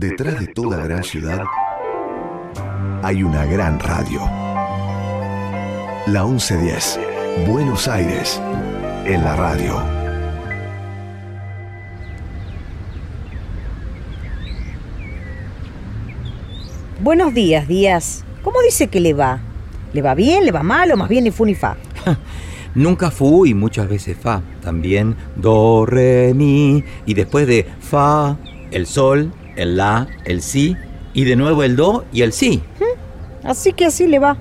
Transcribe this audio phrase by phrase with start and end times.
[0.00, 1.42] Detrás de toda gran ciudad
[3.02, 4.20] hay una gran radio.
[6.06, 7.00] La 1110,
[7.48, 8.40] Buenos Aires,
[9.04, 9.82] en la radio.
[17.00, 18.24] Buenos días, Díaz.
[18.44, 19.40] ¿Cómo dice que le va?
[19.92, 21.76] ¿Le va bien, le va mal o más bien ni fu ni fa?
[22.76, 24.42] Nunca fu y muchas veces fa.
[24.62, 26.84] También do, re, mi.
[27.04, 28.36] Y después de fa,
[28.70, 30.76] el sol, el la, el si.
[31.12, 32.62] Y de nuevo el do y el si.
[33.44, 34.38] Así que así le va.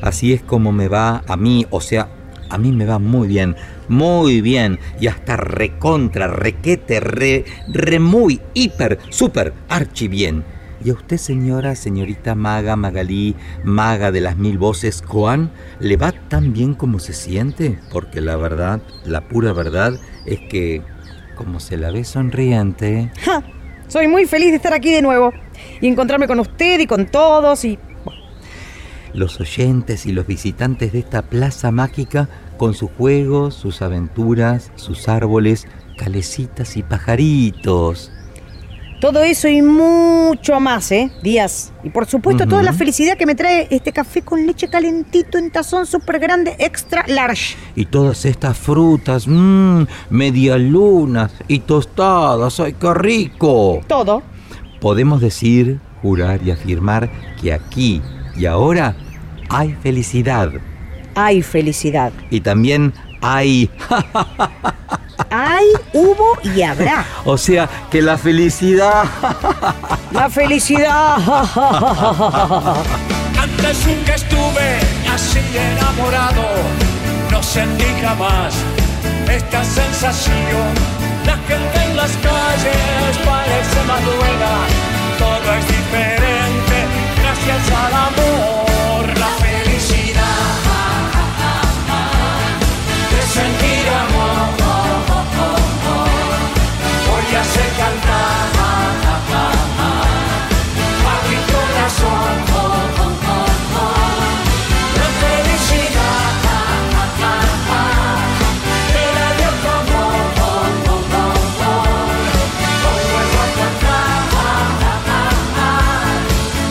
[0.00, 1.66] Así es como me va a mí.
[1.70, 2.08] O sea,
[2.48, 3.56] a mí me va muy bien.
[3.88, 4.78] Muy bien.
[5.00, 10.44] Y hasta recontra, requete, re, re muy, hiper, super, archi bien.
[10.84, 16.12] ¿Y a usted, señora, señorita Maga, Magalí, Maga de las mil voces, Juan, le va
[16.28, 17.78] tan bien como se siente?
[17.92, 19.94] Porque la verdad, la pura verdad,
[20.26, 20.82] es que,
[21.36, 23.12] como se la ve sonriente...
[23.24, 23.44] ¡Ja!
[23.92, 25.34] Soy muy feliz de estar aquí de nuevo
[25.82, 27.78] y encontrarme con usted y con todos y...
[29.12, 32.26] Los oyentes y los visitantes de esta plaza mágica,
[32.56, 35.66] con sus juegos, sus aventuras, sus árboles,
[35.98, 38.10] calecitas y pajaritos.
[39.02, 41.10] Todo eso y mucho más, ¿eh?
[41.24, 41.72] Díaz.
[41.82, 45.50] Y por supuesto toda la felicidad que me trae este café con leche calentito en
[45.50, 47.56] tazón súper grande, extra large.
[47.74, 53.80] Y todas estas frutas, mmm, medialunas y tostadas, ¡ay, qué rico!
[53.88, 54.22] Todo.
[54.80, 58.00] Podemos decir, jurar y afirmar que aquí
[58.36, 58.94] y ahora
[59.48, 60.52] hay felicidad.
[61.16, 62.12] Hay felicidad.
[62.30, 63.68] Y también hay...
[65.30, 67.04] Hay, hubo y habrá.
[67.24, 69.04] O sea, que la felicidad...
[70.12, 71.16] La felicidad.
[73.40, 74.80] Antes nunca estuve
[75.12, 76.44] así enamorado,
[77.30, 78.54] no sentí jamás
[79.28, 80.74] esta sensación.
[81.26, 84.66] La gente en las calles parece más buena,
[85.18, 86.52] todo es diferente
[87.22, 88.71] gracias al amor,
[97.32, 98.44] Voy a hacer cantar
[101.08, 102.34] a mi corazón
[104.98, 106.32] la felicidad
[108.92, 110.20] que la dio tu amor.
[112.84, 114.20] Hoy vuelvo a cantar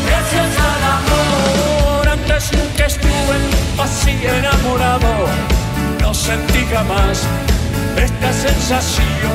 [0.05, 2.03] gracias al amor.
[2.07, 3.35] Antes nunca estuve
[3.81, 5.11] así enamorado,
[6.01, 7.17] no sentí jamás
[7.97, 9.33] esta sensación.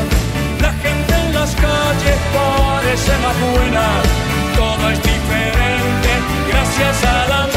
[0.60, 0.95] La gente
[1.66, 3.86] calles parece más buena,
[4.56, 6.10] todo es diferente
[6.48, 7.26] gracias amor.
[7.28, 7.55] La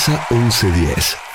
[0.00, 1.29] Plaza 1110.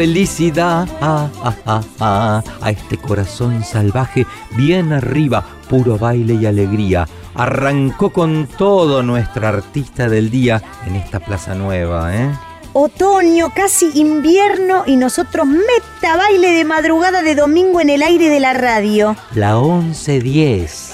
[0.00, 4.26] Felicidad ah, ah, ah, ah, a este corazón salvaje
[4.56, 7.06] bien arriba, puro baile y alegría.
[7.34, 12.30] Arrancó con todo nuestra artista del día en esta plaza nueva, ¿eh?
[12.72, 18.40] Otoño, casi invierno y nosotros meta baile de madrugada de domingo en el aire de
[18.40, 19.16] la radio.
[19.34, 20.89] La 1110.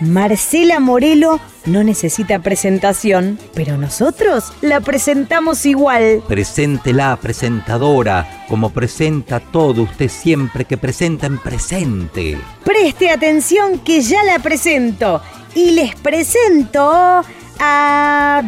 [0.00, 6.22] Marcela Morelo no necesita presentación, pero nosotros la presentamos igual.
[6.26, 12.38] Preséntela, presentadora, como presenta todo usted siempre que presenta en presente.
[12.64, 15.20] Preste atención que ya la presento
[15.54, 17.22] y les presento
[17.58, 18.42] a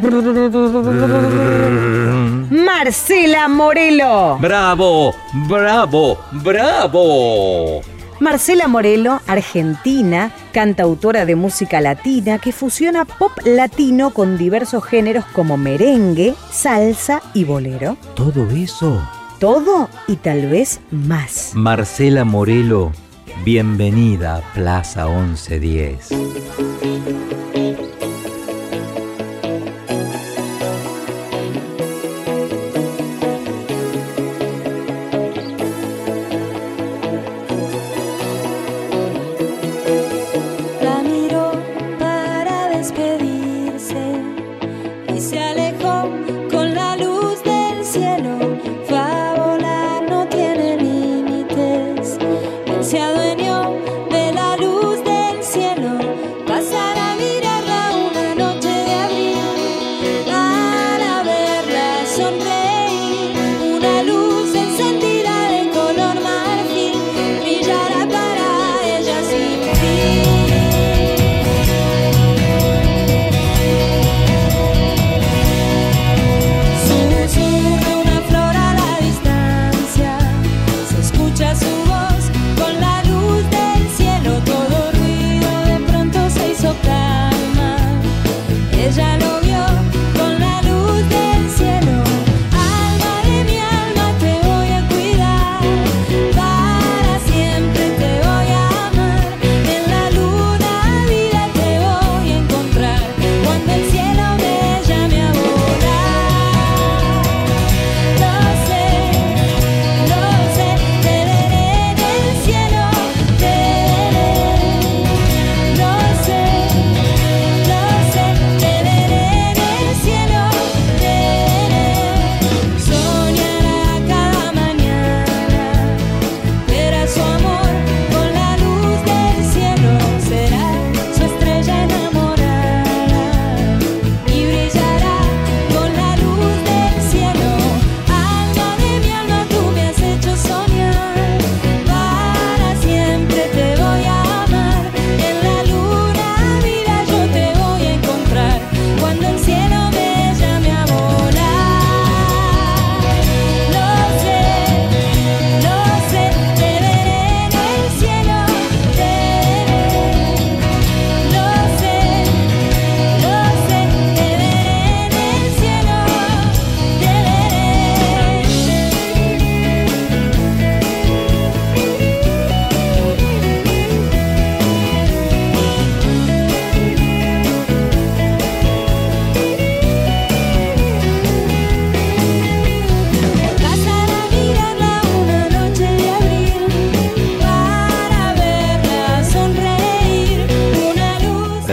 [2.50, 4.38] Marcela Morelo.
[4.38, 5.14] ¡Bravo!
[5.48, 6.18] ¡Bravo!
[6.32, 7.82] ¡Bravo!
[8.22, 15.56] Marcela Morelo, argentina, cantautora de música latina que fusiona pop latino con diversos géneros como
[15.56, 17.96] merengue, salsa y bolero.
[18.14, 19.02] Todo eso.
[19.40, 21.50] Todo y tal vez más.
[21.54, 22.92] Marcela Morelo,
[23.44, 26.10] bienvenida a Plaza 1110.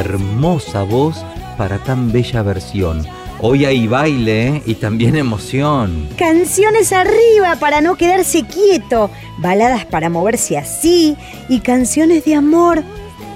[0.10, 1.24] Hermosa voz
[1.58, 3.06] para tan bella versión.
[3.42, 4.64] Hoy hay baile ¿eh?
[4.66, 6.10] y también emoción.
[6.18, 11.16] Canciones arriba para no quedarse quieto, baladas para moverse así
[11.48, 12.84] y canciones de amor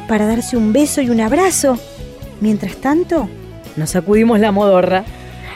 [0.08, 1.78] para darse un beso y un abrazo.
[2.42, 3.30] Mientras tanto,
[3.78, 5.06] nos sacudimos la modorra.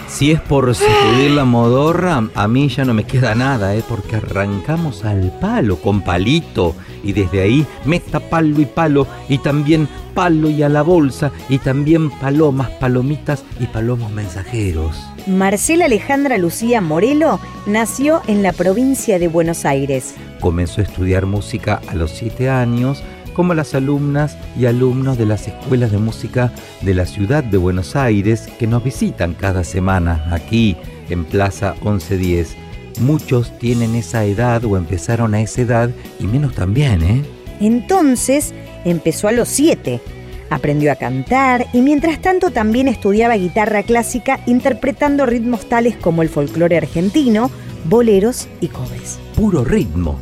[0.07, 3.83] Si es por sacudir la modorra, a mí ya no me queda nada, ¿eh?
[3.87, 9.87] porque arrancamos al palo con palito y desde ahí meta palo y palo y también
[10.13, 14.97] palo y a la bolsa y también palomas, palomitas y palomos mensajeros.
[15.27, 20.15] Marcela Alejandra Lucía Morelo nació en la provincia de Buenos Aires.
[20.39, 23.03] Comenzó a estudiar música a los siete años
[23.37, 26.51] como las alumnas y alumnos de las escuelas de música
[26.81, 30.75] de la ciudad de Buenos Aires que nos visitan cada semana aquí
[31.11, 32.55] en Plaza 1110.
[33.01, 37.23] Muchos tienen esa edad o empezaron a esa edad y menos también, ¿eh?
[37.59, 40.01] Entonces empezó a los siete.
[40.49, 46.29] Aprendió a cantar y mientras tanto también estudiaba guitarra clásica interpretando ritmos tales como el
[46.29, 47.51] folclore argentino,
[47.85, 49.19] boleros y cobres.
[49.35, 50.17] Puro ritmo.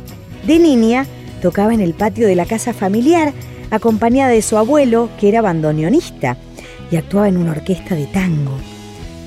[0.46, 1.06] De niña
[1.40, 3.32] tocaba en el patio de la casa familiar
[3.70, 6.36] acompañada de su abuelo que era bandoneonista
[6.90, 8.52] y actuaba en una orquesta de tango.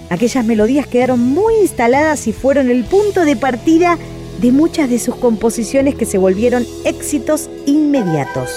[0.09, 3.97] Aquellas melodías quedaron muy instaladas y fueron el punto de partida
[4.41, 8.49] de muchas de sus composiciones que se volvieron éxitos inmediatos.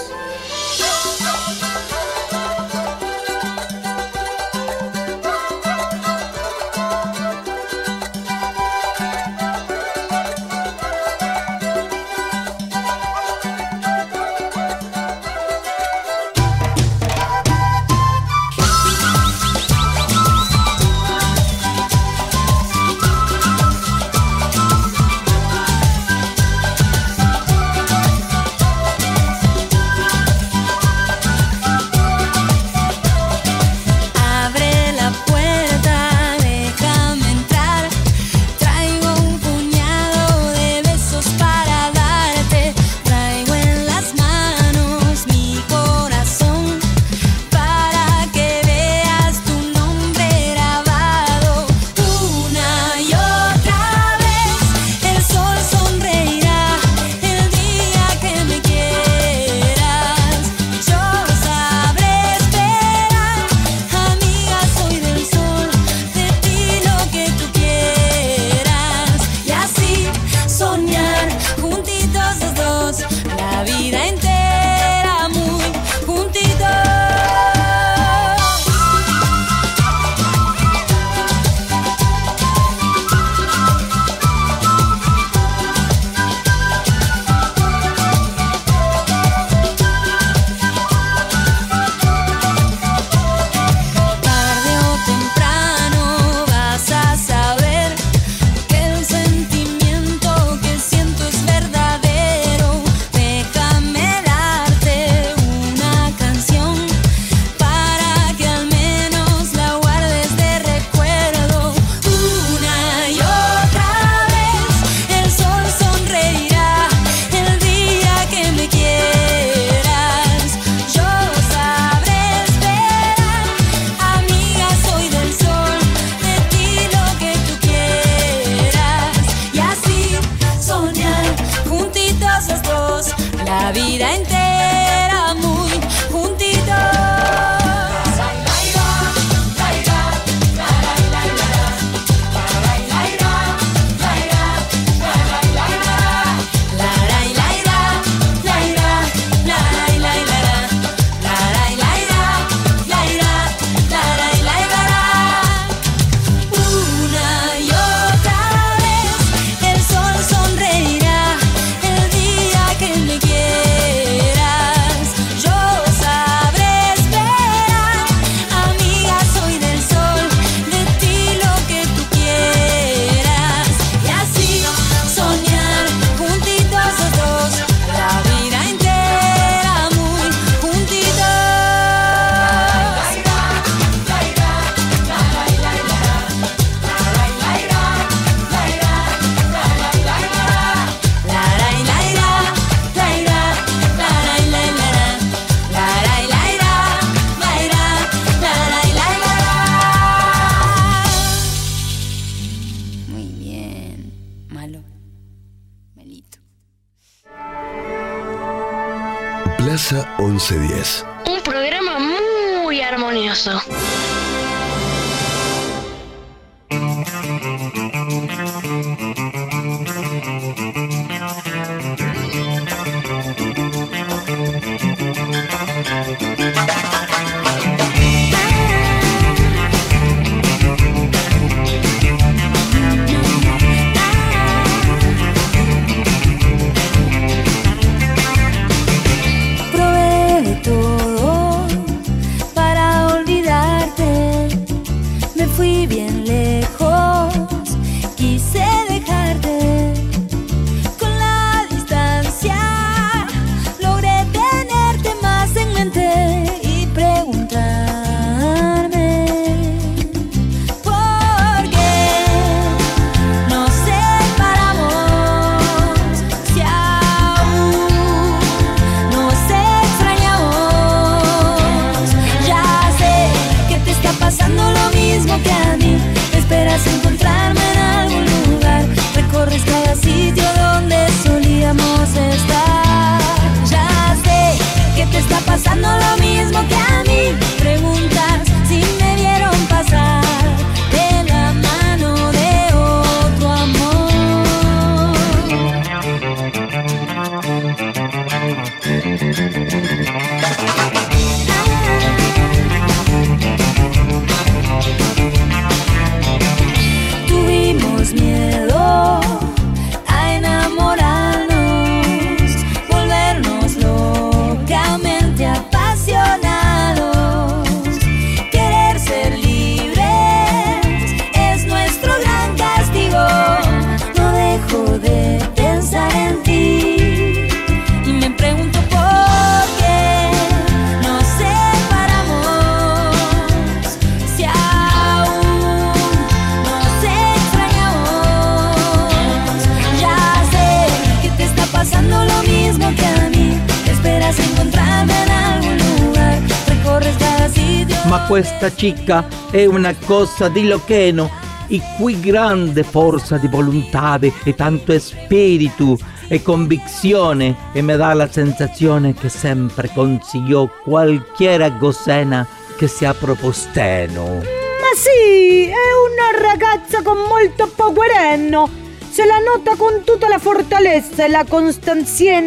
[348.27, 351.31] Questa cica è una cosa di locheno
[351.69, 358.31] e qui grande forza di volontà e tanto spirito e conviczione e mi dà la
[358.31, 364.25] sensazione che sempre consigliò qualquiera gosena che sia proposteno.
[364.25, 368.82] Ma sì, è una ragazza con molto powerenno.
[369.13, 372.41] Se la nota con tutta la fortaleza, la constancia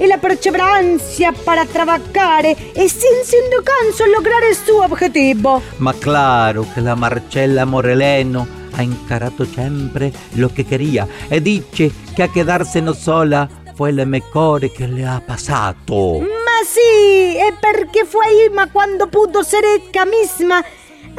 [0.00, 5.62] y la perseverancia para trabajar y sin sin descanso lograr su objetivo.
[5.76, 12.22] Ma claro che la Marcella Moreleno ha incarato sempre lo che quería e dice che
[12.24, 16.18] a quedarsene sola fue lo mejor che le ha passato.
[16.18, 20.64] Ma sì, è perché fu Irma quando pudo ser ella misma.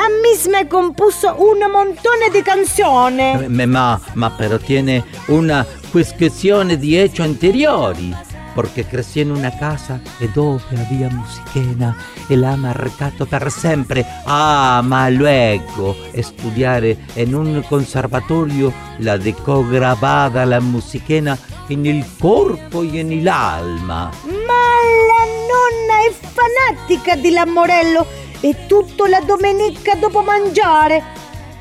[0.01, 3.43] A misma compuso un montone di canzoni.
[3.43, 8.15] Eh, Ma, ma pero tiene una quisquesione di hechos anteriori,
[8.55, 11.97] porque crecí en una casa e dove había musichena
[12.29, 14.05] e la ha marcato per sempre.
[14.23, 22.85] Ah, ma luego estudiare en un conservatorio la dejó grabada la musichena en el corpo
[22.85, 24.11] y en el alma.
[24.23, 24.65] Ma
[25.09, 31.17] la nonna è fanatica di Lamorello e tutto la domenica dopo mangiare.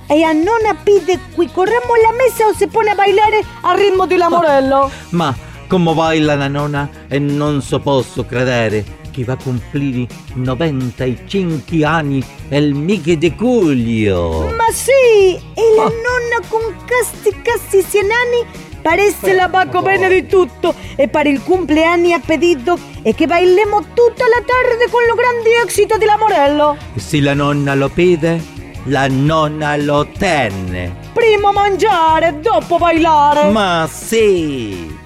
[0.06, 4.06] E a nonna pide qui corremo la mesa o se pone a bailare al ritmo
[4.06, 4.90] di Lamorello.
[5.10, 5.34] Ma
[5.66, 12.24] come baila la nonna e non so posso credere che va a cumplire 95 anni
[12.50, 14.50] il mese di Giulio.
[14.54, 20.08] Ma sì, e la nonna con casti casi 100 anni parece la va a comer
[20.08, 25.02] di tutto e per il cumpleaños ha pedido e che bailemos tutta la tarde con
[25.06, 26.76] lo grandi éxito di Lamorello.
[26.94, 28.40] E se la nonna lo pide,
[28.84, 30.96] la nonna lo tenne.
[31.12, 33.50] Prima mangiare, dopo bailare.
[33.50, 34.97] Ma sì!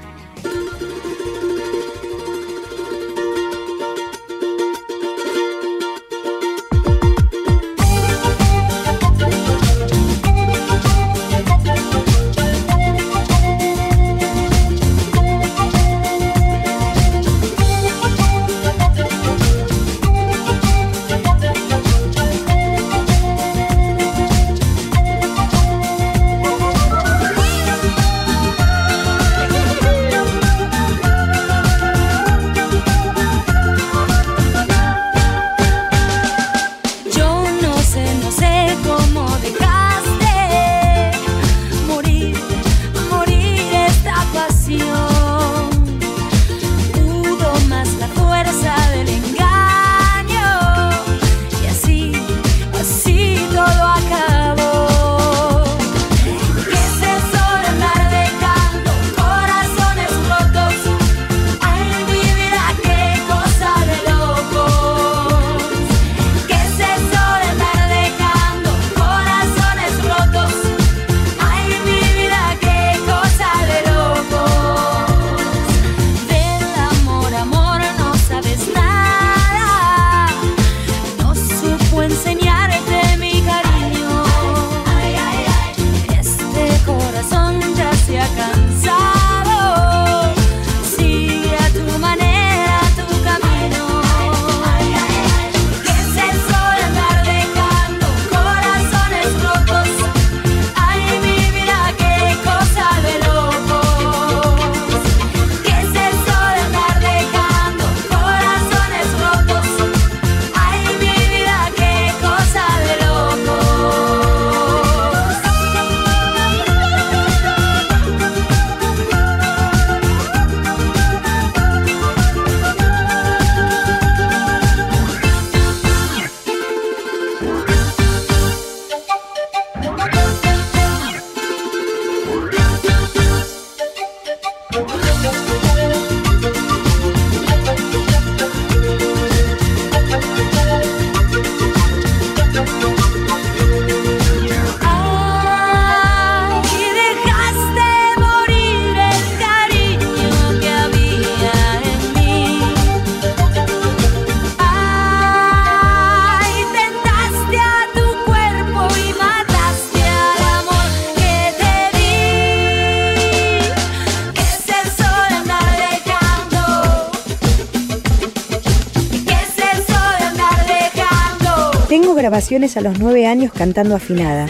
[172.33, 174.47] A los nueve años cantando afinada.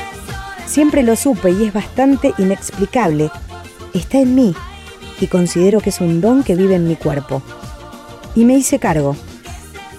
[0.66, 3.28] Siempre lo supe y es bastante inexplicable.
[3.92, 4.54] Está en mí
[5.20, 7.42] y considero que es un don que vive en mi cuerpo.
[8.36, 9.16] Y me hice cargo.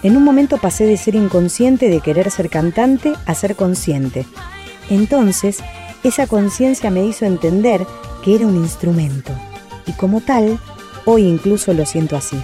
[0.02, 4.26] En un momento pasé de ser inconsciente de querer ser cantante a ser consciente.
[4.90, 5.58] Entonces,
[6.06, 7.86] esa conciencia me hizo entender
[8.24, 9.34] que era un instrumento.
[9.88, 10.58] Y como tal,
[11.04, 12.38] hoy incluso lo siento así.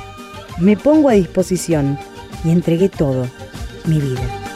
[0.59, 1.97] Me pongo a disposición
[2.43, 3.25] y entregué todo,
[3.85, 4.48] mi vida.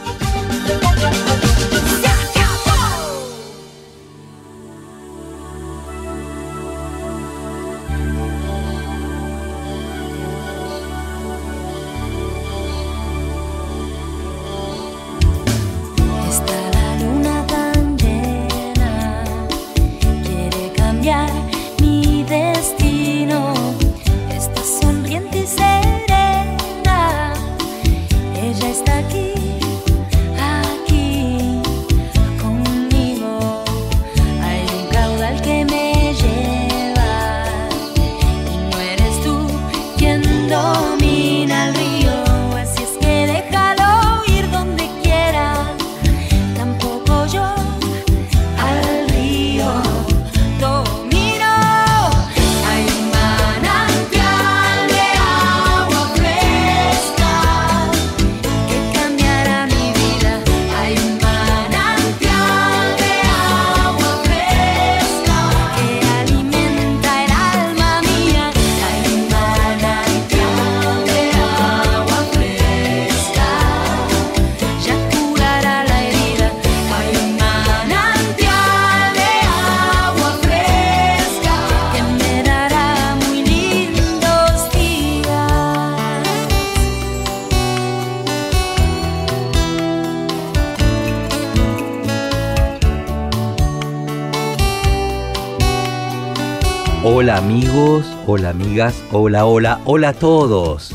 [98.34, 100.92] Hola amigas, hola, hola, hola a todos.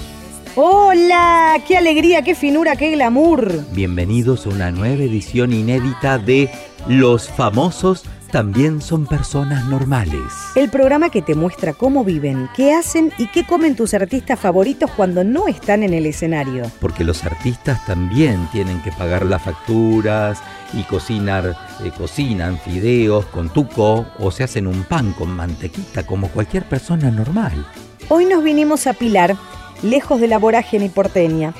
[0.55, 1.55] ¡Hola!
[1.65, 3.63] ¡Qué alegría, qué finura, qué glamour!
[3.71, 6.51] Bienvenidos a una nueva edición inédita de
[6.85, 10.21] Los famosos también son personas normales.
[10.55, 14.89] El programa que te muestra cómo viven, qué hacen y qué comen tus artistas favoritos
[14.89, 16.63] cuando no están en el escenario.
[16.81, 20.41] Porque los artistas también tienen que pagar las facturas
[20.73, 26.29] y cocinar, eh, cocinan fideos con tuco o se hacen un pan con mantequita como
[26.29, 27.67] cualquier persona normal.
[28.09, 29.35] Hoy nos vinimos a Pilar,
[29.83, 31.53] lejos de la vorágine porteña.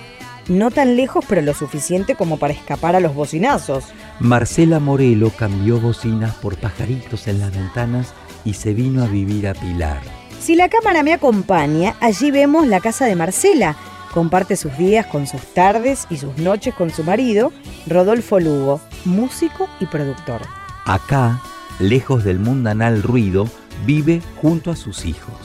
[0.48, 3.84] No tan lejos, pero lo suficiente como para escapar a los bocinazos.
[4.20, 9.54] Marcela Morelo cambió bocinas por pajaritos en las ventanas y se vino a vivir a
[9.54, 10.02] Pilar.
[10.40, 13.76] Si la cámara me acompaña, allí vemos la casa de Marcela.
[14.14, 17.52] Comparte sus días con sus tardes y sus noches con su marido,
[17.86, 20.42] Rodolfo Lugo, músico y productor.
[20.86, 21.42] Acá,
[21.80, 23.48] lejos del mundanal ruido,
[23.86, 25.36] vive junto a sus hijos.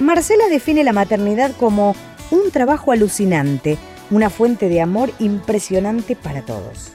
[0.00, 1.94] Marcela define la maternidad como
[2.30, 3.78] un trabajo alucinante,
[4.10, 6.92] una fuente de amor impresionante para todos.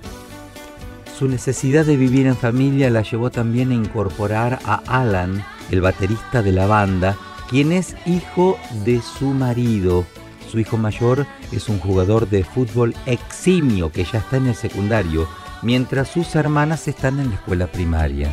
[1.18, 6.44] Su necesidad de vivir en familia la llevó también a incorporar a Alan, el baterista
[6.44, 7.18] de la banda,
[7.50, 10.06] quien es hijo de su marido.
[10.48, 15.28] Su hijo mayor es un jugador de fútbol eximio que ya está en el secundario,
[15.64, 18.32] mientras sus hermanas están en la escuela primaria.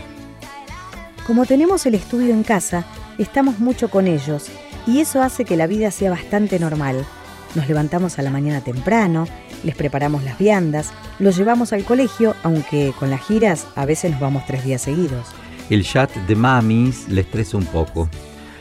[1.26, 2.84] Como tenemos el estudio en casa,
[3.16, 4.48] estamos mucho con ellos
[4.86, 7.06] y eso hace que la vida sea bastante normal.
[7.54, 9.26] Nos levantamos a la mañana temprano,
[9.62, 14.20] les preparamos las viandas, los llevamos al colegio, aunque con las giras a veces nos
[14.20, 15.28] vamos tres días seguidos.
[15.70, 18.08] El chat de mamis le estresa un poco.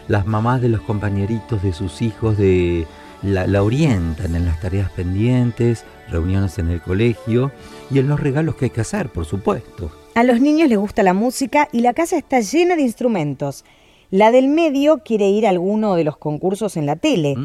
[0.08, 2.86] Las mamás de los compañeritos de sus hijos de
[3.24, 7.52] la, la orientan en las tareas pendientes, reuniones en el colegio
[7.90, 9.92] y en los regalos que hay que hacer, por supuesto.
[10.14, 13.66] A los niños les gusta la música y la casa está llena de instrumentos.
[14.14, 17.36] La del medio quiere ir a alguno de los concursos en la tele.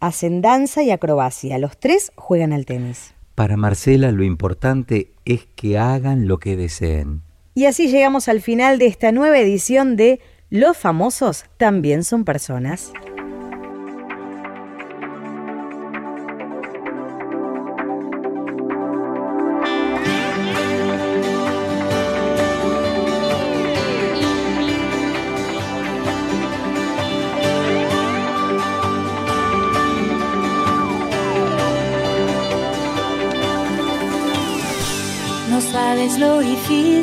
[0.00, 1.56] Hacen danza y acrobacia.
[1.56, 3.14] Los tres juegan al tenis.
[3.36, 7.22] Para Marcela lo importante es que hagan lo que deseen.
[7.54, 10.18] Y así llegamos al final de esta nueva edición de
[10.50, 12.90] Los famosos también son personas.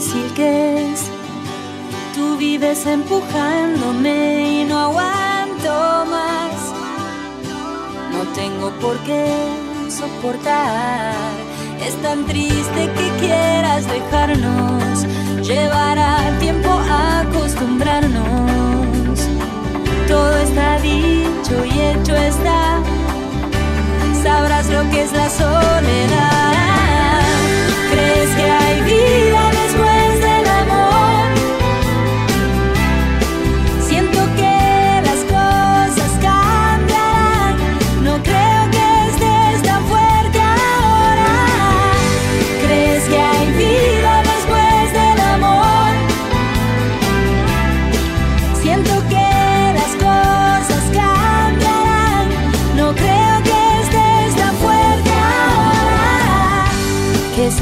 [0.03, 1.05] difícil que es.
[2.15, 6.51] Tú vives empujándome y no aguanto más.
[8.11, 9.25] No tengo por qué
[9.89, 11.13] soportar.
[11.85, 15.05] Es tan triste que quieras dejarnos.
[15.41, 19.19] Llevará tiempo acostumbrarnos.
[20.07, 22.81] Todo está dicho y hecho está.
[24.21, 26.62] Sabrás lo que es la soledad.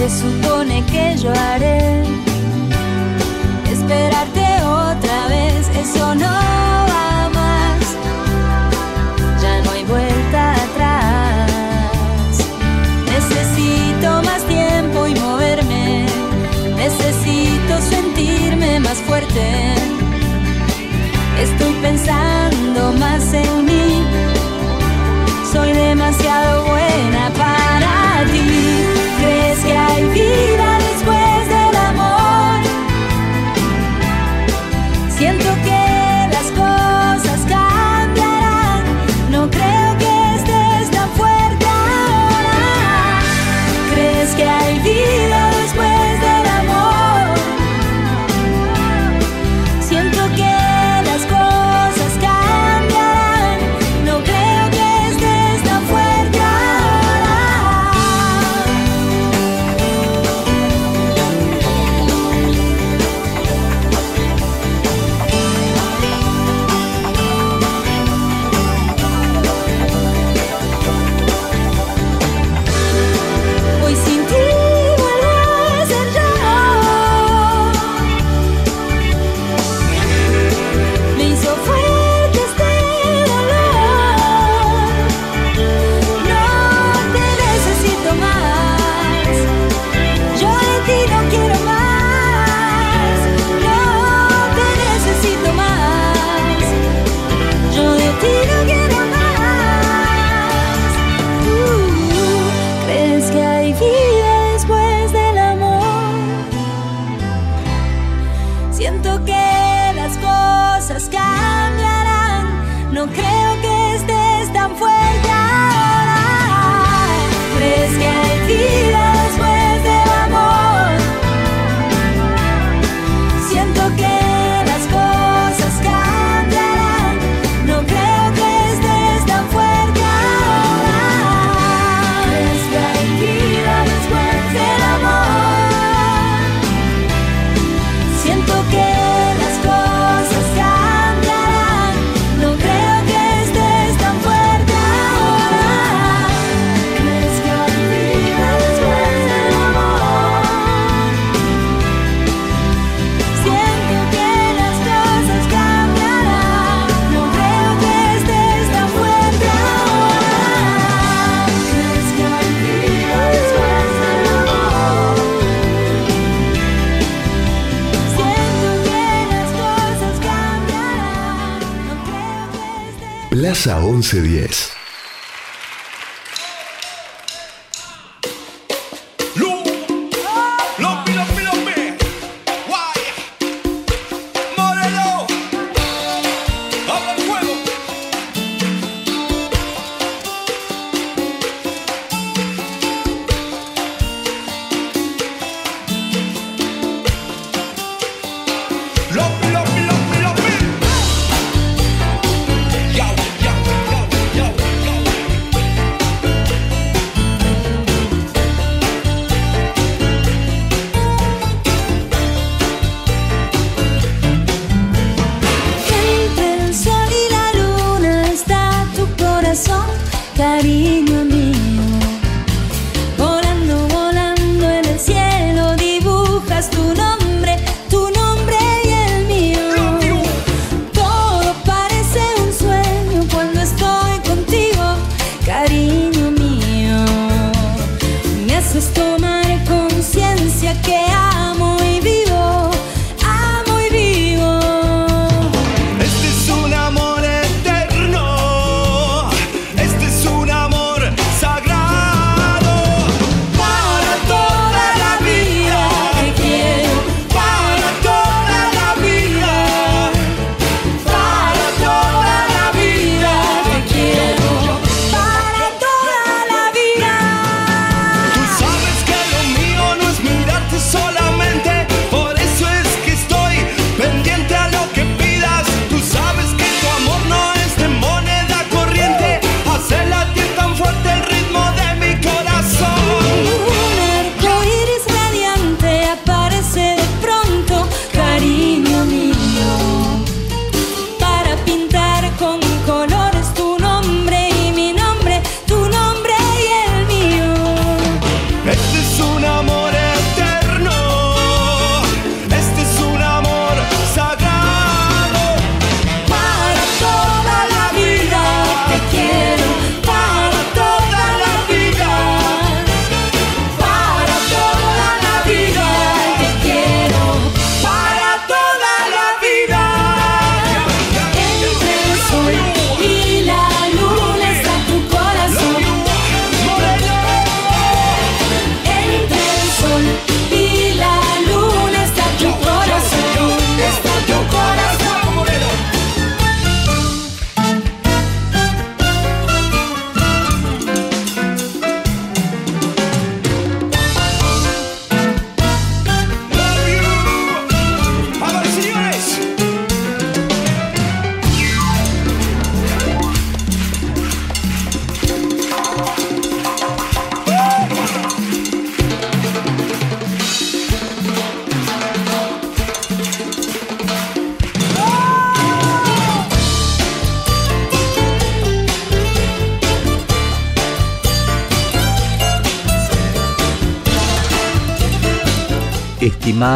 [0.02, 0.41] Jésus.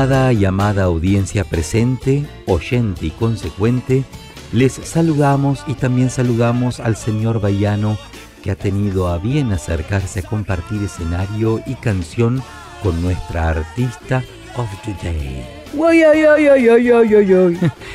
[0.05, 4.03] Estimada y amada audiencia presente, oyente y consecuente,
[4.51, 7.97] les saludamos y también saludamos al señor Bayano
[8.43, 12.43] que ha tenido a bien acercarse a compartir escenario y canción
[12.83, 14.23] con nuestra artista
[14.55, 15.43] of the day.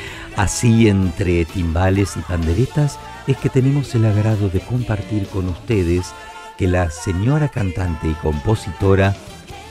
[0.35, 6.07] Así entre timbales y panderetas es que tenemos el agrado de compartir con ustedes
[6.57, 9.15] que la señora cantante y compositora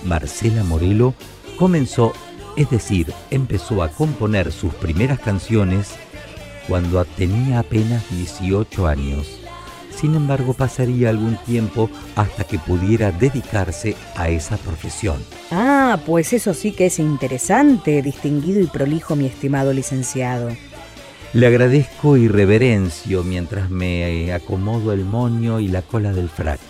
[0.07, 1.13] Marcela Morelo
[1.59, 2.15] comenzó,
[2.57, 5.95] es decir, empezó a componer sus primeras canciones
[6.69, 9.41] cuando tenía apenas 18 años.
[9.95, 15.23] Sin embargo, pasaría algún tiempo hasta que pudiera dedicarse a esa profesión.
[15.51, 20.51] Ah, pues eso sí que es interesante, distinguido y prolijo, mi estimado licenciado.
[21.33, 26.61] Le agradezco y reverencio mientras me acomodo el moño y la cola del frac.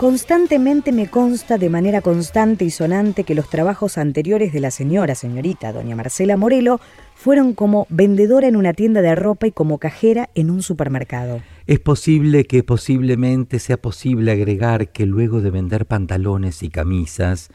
[0.00, 5.14] Constantemente me consta de manera constante y sonante que los trabajos anteriores de la señora,
[5.14, 6.80] señorita doña Marcela Morelo,
[7.14, 11.42] fueron como vendedora en una tienda de ropa y como cajera en un supermercado.
[11.66, 17.50] Es posible que posiblemente sea posible agregar que luego de vender pantalones y camisas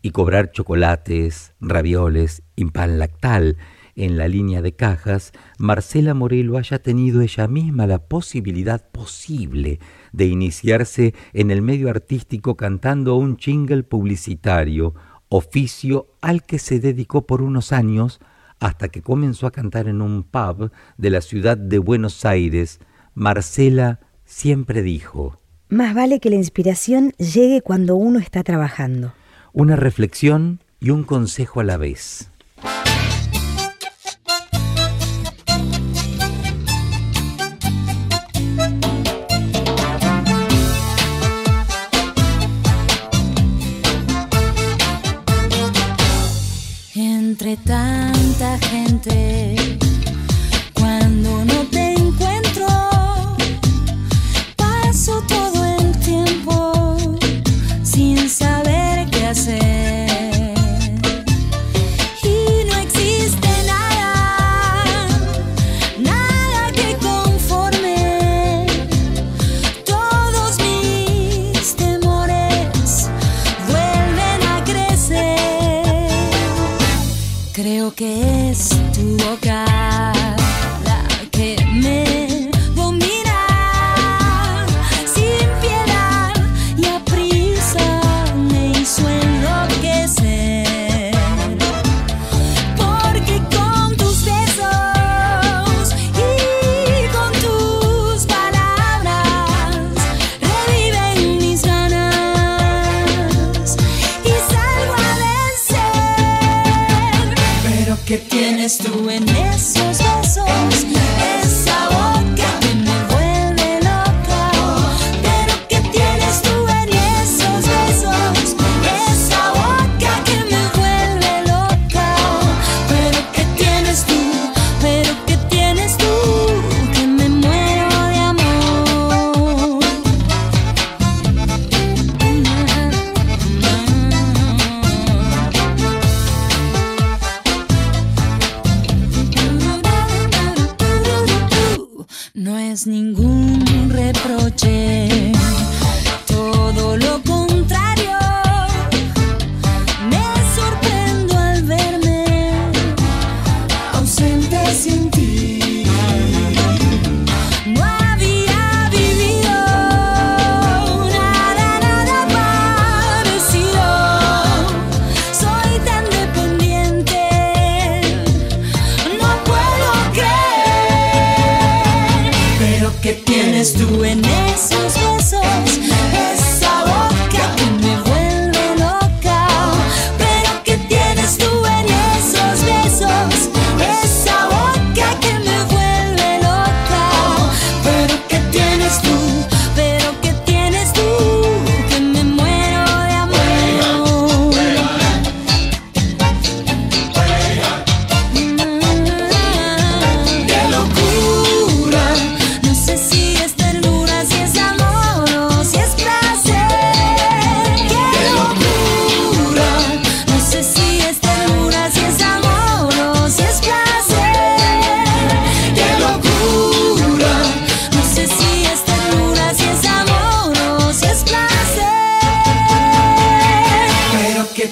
[0.00, 3.58] y cobrar chocolates, ravioles y pan lactal
[4.00, 9.78] en la línea de cajas, Marcela Morelo haya tenido ella misma la posibilidad posible
[10.12, 14.94] de iniciarse en el medio artístico cantando un jingle publicitario,
[15.28, 18.20] oficio al que se dedicó por unos años
[18.58, 22.80] hasta que comenzó a cantar en un pub de la ciudad de Buenos Aires.
[23.14, 25.38] Marcela siempre dijo,
[25.68, 29.12] Más vale que la inspiración llegue cuando uno está trabajando.
[29.52, 32.29] una reflexión y un consejo a la vez.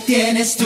[0.08, 0.64] tienes tú.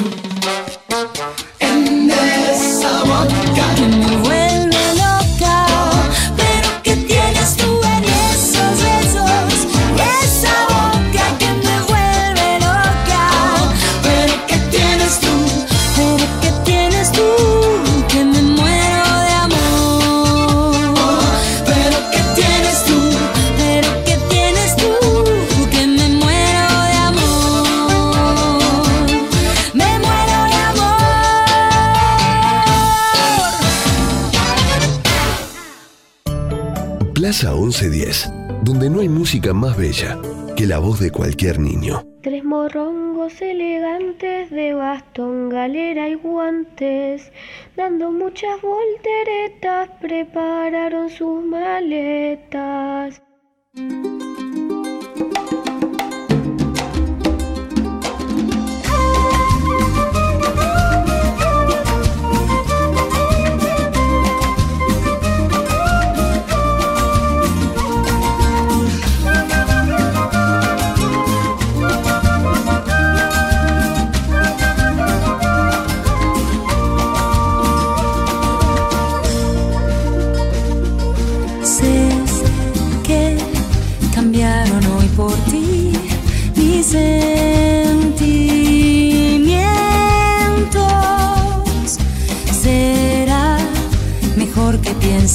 [38.83, 40.19] Donde no hay música más bella
[40.57, 42.05] que la voz de cualquier niño.
[42.21, 47.31] Tres morrongos elegantes de bastón, galera y guantes,
[47.77, 53.23] dando muchas volteretas, prepararon sus maletas.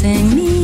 [0.01, 0.56] Que piense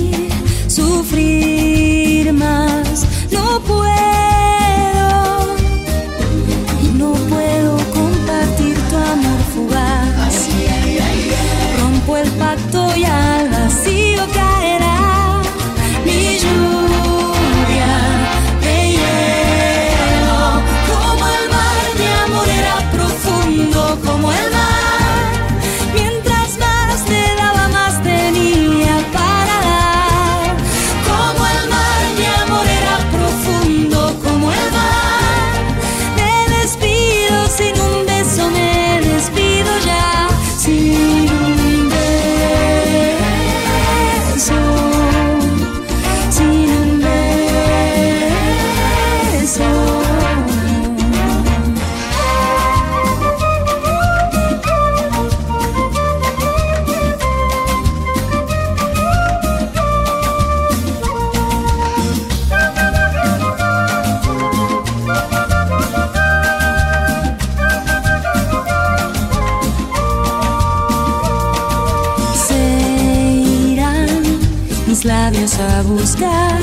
[76.24, 76.60] buscar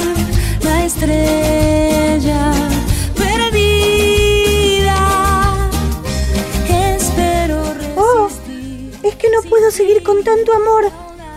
[0.62, 2.52] la estrella
[3.14, 4.98] perdida.
[6.68, 7.62] Espero
[7.96, 8.28] Oh,
[9.02, 10.90] es que no puedo seguir con tanto amor,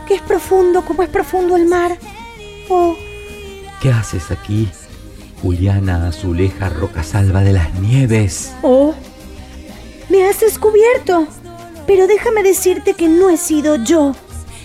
[0.07, 1.97] que es profundo como es profundo el mar.
[2.69, 2.95] Oh,
[3.81, 4.69] ¿Qué haces aquí,
[5.41, 8.53] Juliana Azuleja Rocasalva de las Nieves?
[8.61, 8.93] oh,
[10.09, 11.27] me has descubierto.
[11.85, 14.15] Pero déjame decirte que no he sido yo,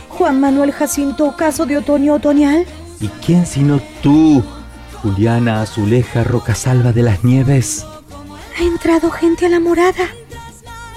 [0.09, 2.65] Juan Manuel Jacinto Ocaso de Otoño Otoñal.
[3.01, 4.43] ¿Y quién sino tú,
[5.03, 7.87] Juliana Azuleja Rocasalva de las Nieves?
[8.59, 10.09] Ha entrado gente a la morada.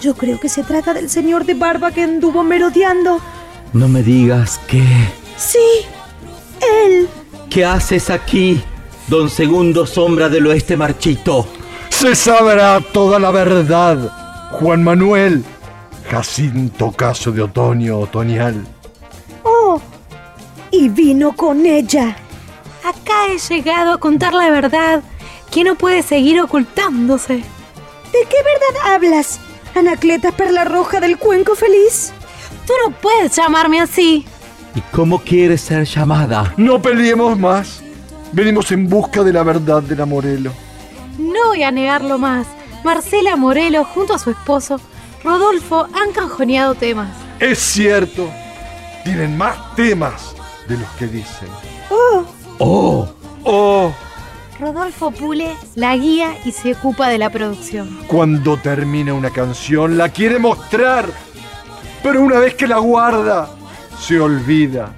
[0.02, 3.20] Yo creo que se trata del señor de barba que anduvo merodeando.
[3.74, 4.84] No me digas que...
[5.38, 5.60] Sí,
[6.86, 7.08] él.
[7.52, 8.64] ¿Qué haces aquí,
[9.08, 11.48] don Segundo Sombra del Oeste Marchito?
[11.90, 15.44] Se sabrá toda la verdad, Juan Manuel,
[16.10, 18.66] Jacinto Caso de Otoño Otoñal.
[20.72, 22.16] Y vino con ella.
[22.84, 25.04] Acá he llegado a contar la verdad,
[25.52, 27.36] que no puede seguir ocultándose.
[27.36, 29.40] ¿De qué verdad hablas,
[29.76, 32.14] Anacleta Perla Roja del Cuenco Feliz?
[32.66, 34.26] Tú no puedes llamarme así.
[34.74, 36.54] ¿Y cómo quieres ser llamada?
[36.56, 37.84] No peleemos más.
[38.32, 40.54] Venimos en busca de la verdad de la Morelo.
[41.18, 42.48] No voy a negarlo más.
[42.84, 44.80] Marcela Morelo junto a su esposo,
[45.24, 47.10] Rodolfo, han canjoneado temas.
[47.40, 48.30] Es cierto,
[49.04, 50.34] tienen más temas
[50.72, 51.50] de los que dicen.
[51.90, 52.24] Oh,
[52.60, 53.08] ¡Oh!
[53.44, 53.92] Oh,
[54.60, 58.00] Rodolfo Pule la guía y se ocupa de la producción.
[58.08, 61.06] cuando termina una canción la quiere mostrar,
[62.04, 63.50] pero una vez que la guarda,
[64.00, 64.94] se olvida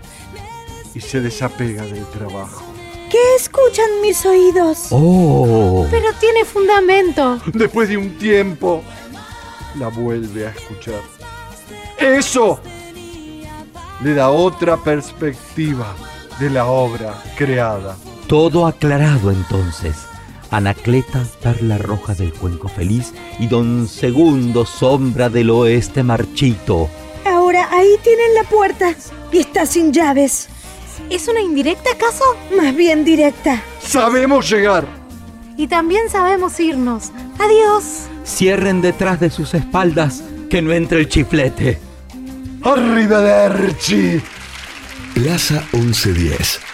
[0.93, 2.63] y se desapega del trabajo.
[3.09, 4.87] ¿qué escuchan mis oídos?
[4.89, 5.87] ¡Oh!
[5.91, 7.39] Pero tiene fundamento.
[7.53, 8.83] Después de un tiempo,
[9.79, 11.01] la vuelve a escuchar.
[11.97, 12.59] Eso
[14.01, 15.95] le da otra perspectiva
[16.39, 17.95] de la obra creada.
[18.27, 19.95] Todo aclarado entonces.
[20.51, 26.89] Anacleta, Perla Roja del Cuenco Feliz y Don Segundo Sombra del Oeste Marchito.
[27.25, 28.93] Ahora ahí tienen la puerta
[29.31, 30.49] y está sin llaves.
[31.09, 32.23] ¿Es una indirecta acaso?
[32.55, 33.63] Más bien directa.
[33.81, 34.85] Sabemos llegar.
[35.57, 37.11] Y también sabemos irnos.
[37.39, 38.07] Adiós.
[38.25, 41.79] Cierren detrás de sus espaldas que no entre el chiflete.
[42.63, 44.21] Arrivederci.
[45.13, 46.72] Plaza 1110.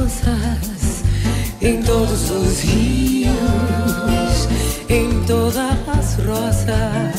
[0.00, 1.02] En mis cosas,
[1.60, 4.48] en todos los ríos,
[4.88, 7.14] en todas las rosas.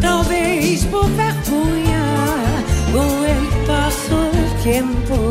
[0.00, 2.04] Talvez por vergonha,
[2.92, 5.30] con el paso del tiempo,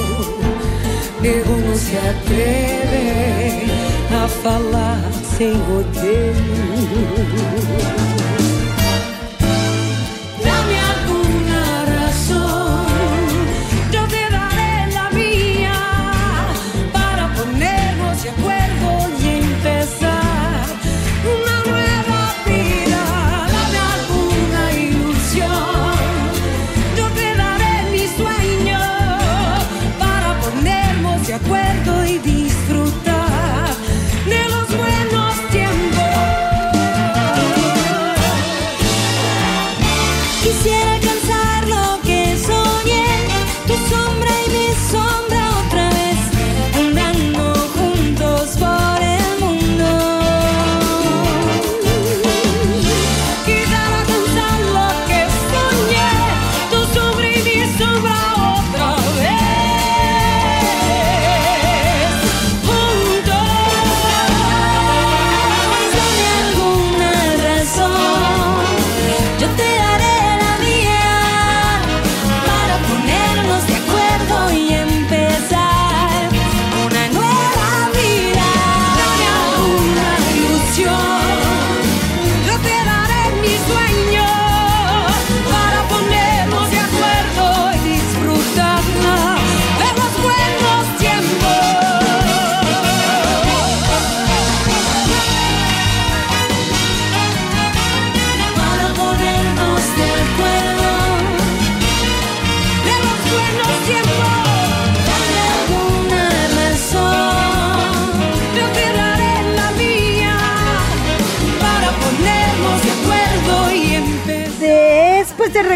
[1.22, 3.66] nego no se atreve
[4.12, 7.16] a falar sem rodeio.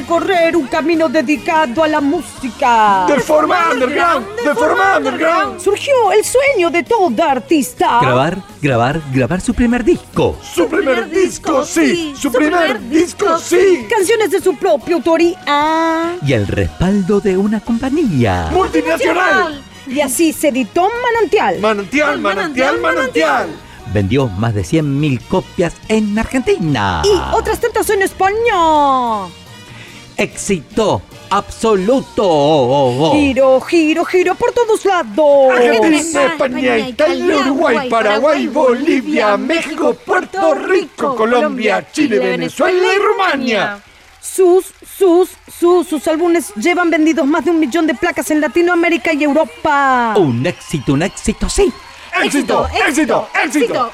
[0.10, 5.60] Recorrer un camino dedicado a la música, De forma underground, de forma underground.
[5.62, 7.99] surgió el sueño de toda artista.
[8.01, 10.36] Grabar, grabar, grabar su primer disco.
[10.41, 12.16] Su primer disco, sí.
[12.20, 13.86] Su primer disco, sí.
[13.88, 16.16] Canciones de su propia autoría.
[16.26, 18.49] Y el respaldo de una compañía.
[18.51, 19.62] Multinacional.
[19.86, 21.60] Y así se editó Manantial.
[21.60, 23.47] Manantial, manantial, manantial.
[23.93, 27.01] Vendió más de 100.000 copias en Argentina.
[27.05, 29.28] Y otras tantas en España.
[30.20, 33.11] Éxito absoluto.
[33.13, 35.51] Giro, giro, giro por todos lados.
[35.51, 43.80] Argentina, España, Italia, Uruguay, Paraguay, Bolivia, México, Puerto Rico, Colombia, Chile, Venezuela y Rumania.
[44.20, 49.13] Sus, sus, sus, sus álbumes llevan vendidos más de un millón de placas en Latinoamérica
[49.13, 50.15] y Europa.
[50.17, 51.72] Un éxito, un éxito, sí.
[52.22, 53.91] Éxito, éxito, éxito.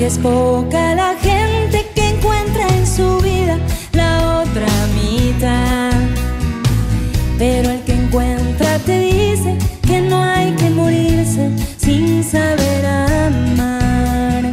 [0.00, 3.58] que es poca la gente que encuentra en su vida
[3.92, 5.92] la otra mitad.
[7.36, 14.50] Pero el que encuentra te dice que no hay que morirse sin saber amar.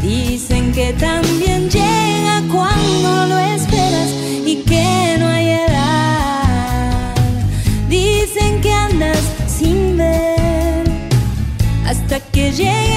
[0.00, 4.08] Dicen que también llega cuando lo esperas
[4.46, 7.14] y que no hay edad.
[7.90, 10.86] Dicen que andas sin ver
[11.84, 12.91] hasta que llega.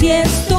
[0.00, 0.49] si es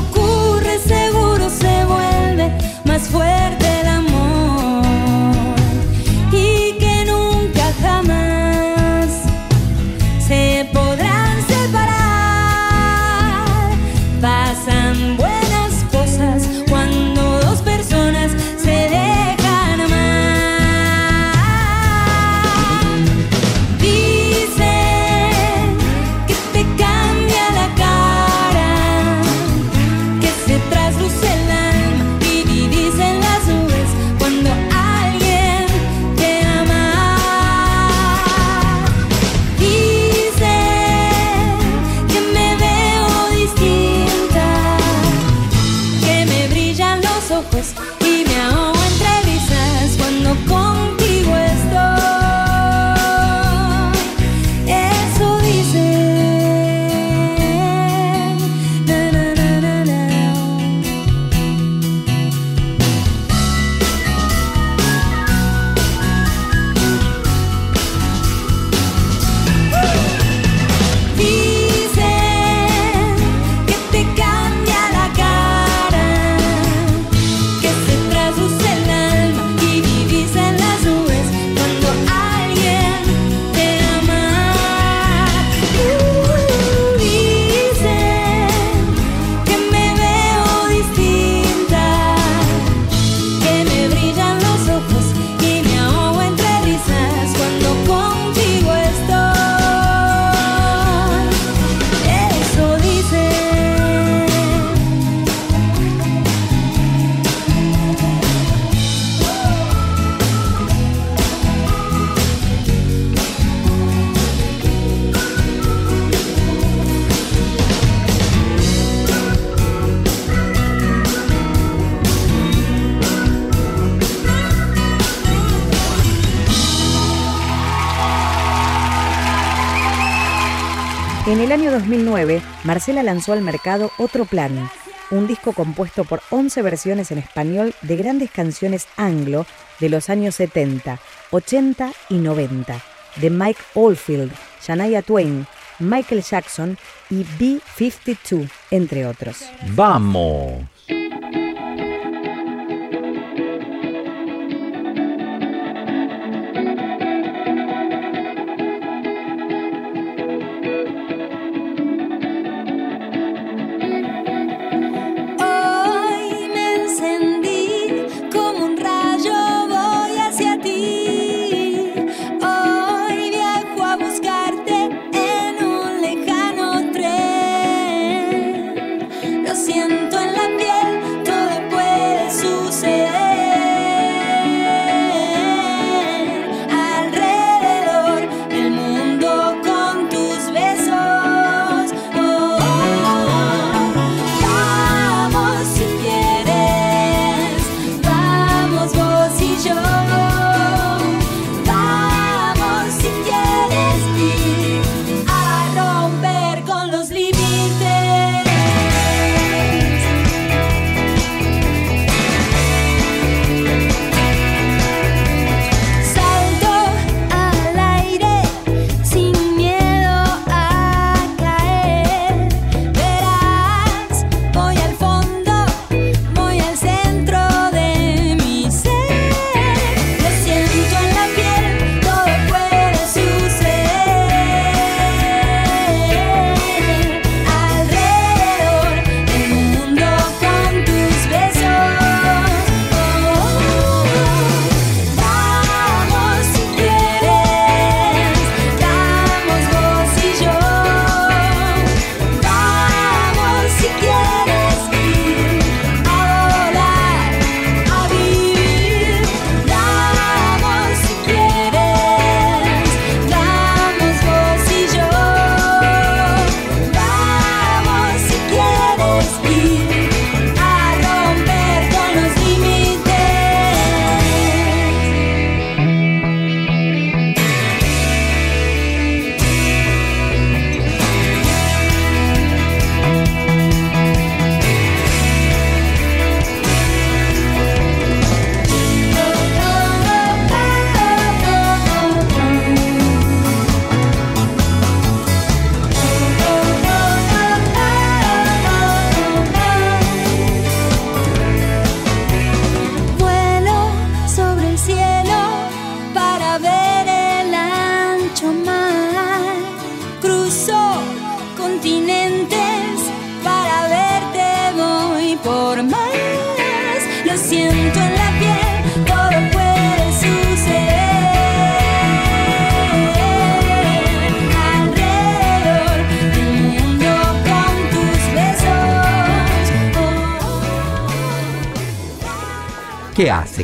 [131.28, 134.72] En el año 2009, Marcela lanzó al mercado Otro Plan,
[135.12, 139.46] un disco compuesto por 11 versiones en español de grandes canciones anglo
[139.80, 141.00] de los años 70,
[141.30, 142.82] 80 y 90,
[143.18, 144.32] de Mike Oldfield,
[144.66, 145.46] Shania Twain,
[145.78, 146.76] Michael Jackson
[147.12, 149.44] y B-52, entre otros.
[149.76, 150.71] ¡Vamos!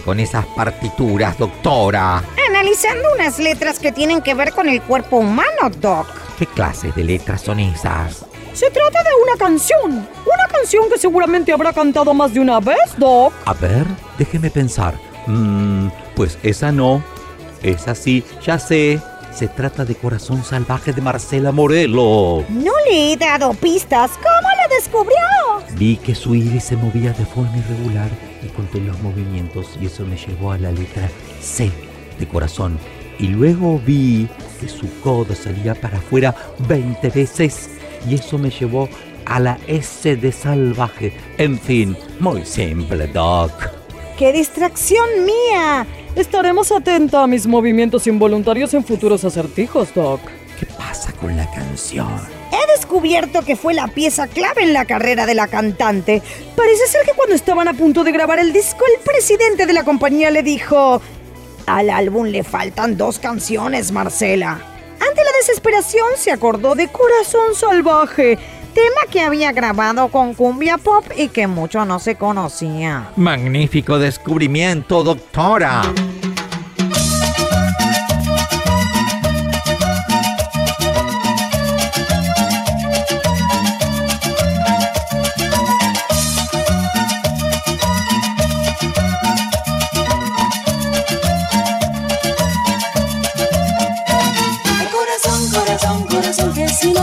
[0.08, 2.24] Con esas partituras, doctora?
[2.48, 6.08] Analizando unas letras que tienen que ver con el cuerpo humano, Doc.
[6.40, 8.26] ¿Qué clases de letras son esas?
[8.54, 9.92] Se trata de una canción.
[9.92, 13.34] Una canción que seguramente habrá cantado más de una vez, Doc.
[13.44, 13.86] A ver,
[14.18, 14.94] déjeme pensar.
[15.26, 17.04] Mm, pues esa no.
[17.62, 19.02] Esa sí, ya sé.
[19.34, 22.46] Se trata de Corazón Salvaje de Marcela Morelo.
[22.48, 24.12] No le he dado pistas.
[24.12, 25.78] ¿Cómo lo descubrió?
[25.78, 28.10] Vi que su iris se movía de forma irregular
[28.48, 31.72] y conté los movimientos y eso me llevó a la letra C
[32.20, 32.78] de corazón.
[33.20, 34.28] Y luego vi
[34.60, 36.36] que su codo salía para afuera
[36.68, 37.70] 20 veces
[38.08, 38.90] y eso me llevó
[39.26, 41.14] a la S de salvaje.
[41.38, 43.52] En fin, muy simple, Doc.
[44.18, 45.86] ¡Qué distracción mía!
[46.16, 50.22] Estaremos atentos a mis movimientos involuntarios en futuros acertijos, Doc.
[50.60, 52.37] ¿Qué pasa con la canción?
[52.76, 56.22] Descubierto que fue la pieza clave en la carrera de la cantante.
[56.56, 59.84] Parece ser que cuando estaban a punto de grabar el disco, el presidente de la
[59.84, 61.02] compañía le dijo...
[61.66, 64.62] Al álbum le faltan dos canciones, Marcela.
[65.00, 68.38] Ante la desesperación se acordó de Corazón Salvaje,
[68.74, 73.10] tema que había grabado con cumbia pop y que mucho no se conocía.
[73.18, 75.82] Magnífico descubrimiento, doctora.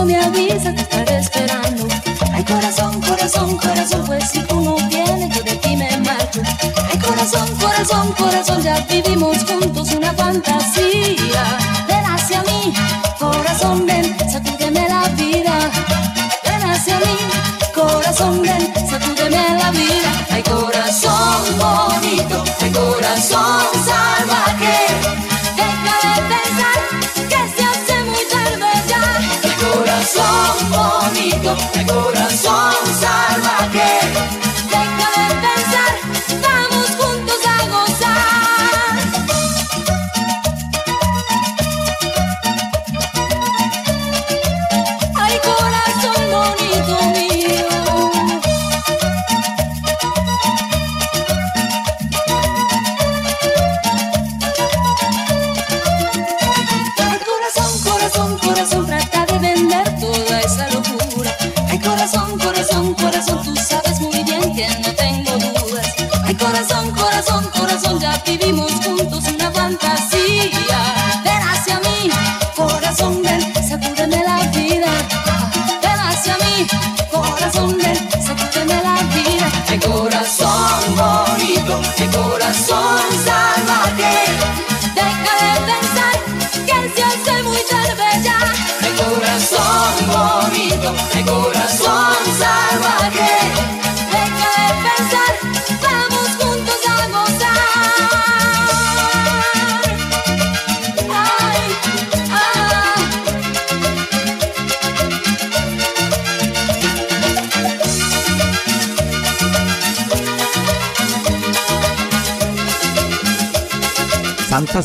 [0.03, 1.87] Me avisas te estaré esperando.
[2.33, 6.41] Ay, corazón, corazón, corazón, pues si tú no vienes yo de ti me marcho.
[6.91, 10.94] Ay, corazón, corazón, corazón, ya vivimos juntos una fantasía.
[31.87, 32.64] Corazón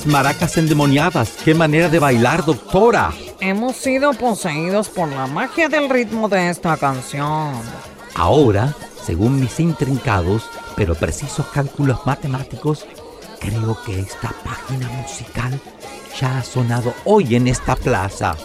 [0.09, 1.29] maracas endemoniadas.
[1.45, 3.13] ¡Qué manera de bailar, doctora!
[3.39, 7.53] Hemos sido poseídos por la magia del ritmo de esta canción.
[8.15, 12.85] Ahora, según mis intrincados pero precisos cálculos matemáticos,
[13.39, 15.59] creo que esta página musical
[16.19, 18.35] ya ha sonado hoy en esta plaza.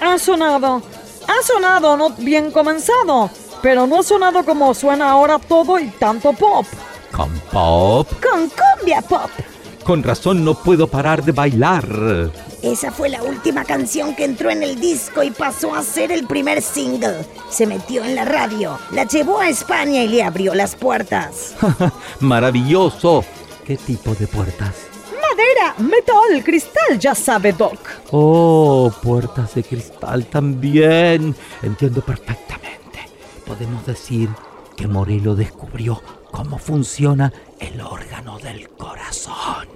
[0.00, 0.82] Ha sonado,
[1.28, 3.30] ha sonado, no bien comenzado,
[3.62, 6.66] pero no ha sonado como suena ahora todo y tanto pop.
[7.12, 8.08] Con pop.
[8.20, 9.30] Con cumbia pop.
[9.84, 12.30] Con razón no puedo parar de bailar.
[12.62, 16.26] Esa fue la última canción que entró en el disco y pasó a ser el
[16.28, 17.26] primer single.
[17.50, 21.56] Se metió en la radio, la llevó a España y le abrió las puertas.
[22.20, 23.24] Maravilloso.
[23.66, 24.74] ¿Qué tipo de puertas?
[25.10, 27.78] Madera, metal, cristal, ya sabe Doc.
[28.12, 31.34] Oh, puertas de cristal también.
[31.60, 33.00] Entiendo perfectamente.
[33.44, 34.28] Podemos decir
[34.76, 36.00] que Morelo descubrió
[36.32, 39.68] cómo funciona el órgano del corazón.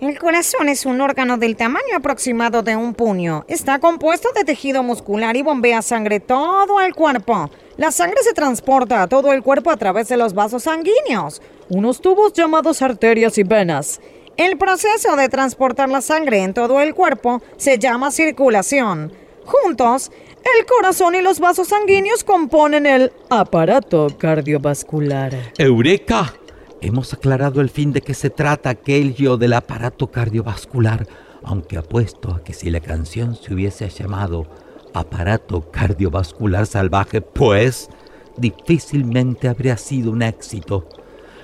[0.00, 3.44] El corazón es un órgano del tamaño aproximado de un puño.
[3.46, 7.48] Está compuesto de tejido muscular y bombea sangre todo el cuerpo.
[7.76, 12.00] La sangre se transporta a todo el cuerpo a través de los vasos sanguíneos, unos
[12.00, 14.00] tubos llamados arterias y venas.
[14.36, 19.12] El proceso de transportar la sangre en todo el cuerpo se llama circulación.
[19.44, 20.10] Juntos,
[20.44, 25.34] el corazón y los vasos sanguíneos componen el aparato cardiovascular.
[25.58, 26.34] ¡Eureka!
[26.80, 31.06] Hemos aclarado el fin de qué se trata aquello del aparato cardiovascular,
[31.42, 34.46] aunque apuesto a que si la canción se hubiese llamado
[34.92, 37.88] aparato cardiovascular salvaje, pues
[38.36, 40.88] difícilmente habría sido un éxito.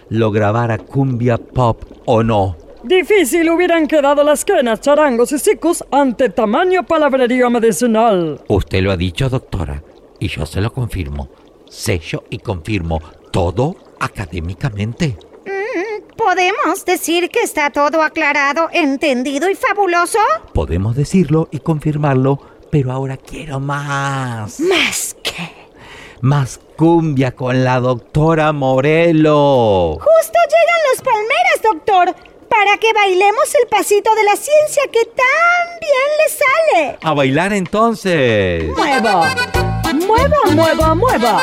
[0.08, 2.56] Lo grabara cumbia pop o no.
[2.82, 8.40] Difícil hubieran quedado las quenas, charangos y sicus ante tamaño palabrerío medicinal.
[8.48, 9.82] Usted lo ha dicho, doctora,
[10.18, 11.28] y yo se lo confirmo.
[11.68, 13.00] Sello y confirmo
[13.30, 15.18] todo académicamente.
[15.44, 20.18] Mm, ¿Podemos decir que está todo aclarado, entendido y fabuloso?
[20.54, 24.58] Podemos decirlo y confirmarlo, pero ahora quiero más.
[24.58, 25.52] ¿Más qué?
[26.22, 29.98] Más cumbia con la doctora Morelo.
[30.00, 35.78] Justo llegan los palmeras, doctor, para que bailemos el pasito de la ciencia que tan
[35.80, 36.98] bien le sale.
[37.00, 38.64] A bailar entonces.
[38.76, 39.34] Mueva,
[39.94, 41.42] mueva, mueva, mueva.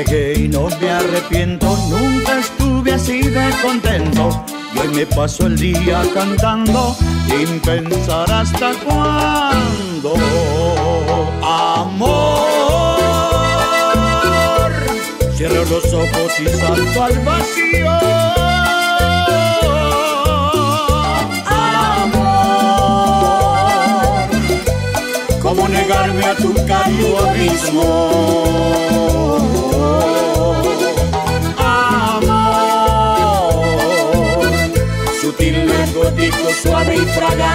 [0.00, 4.44] entregué y no me arrepiento, nunca estuve así de contento.
[4.74, 6.96] Y hoy me paso el día cantando
[7.28, 10.14] sin pensar hasta cuándo.
[11.42, 12.20] Amor,
[15.36, 17.90] cierro los ojos y salto al vacío.
[22.02, 22.70] Amor,
[25.42, 28.89] ¿cómo negarme a tu cálido abismo?
[36.62, 37.49] descobrem praga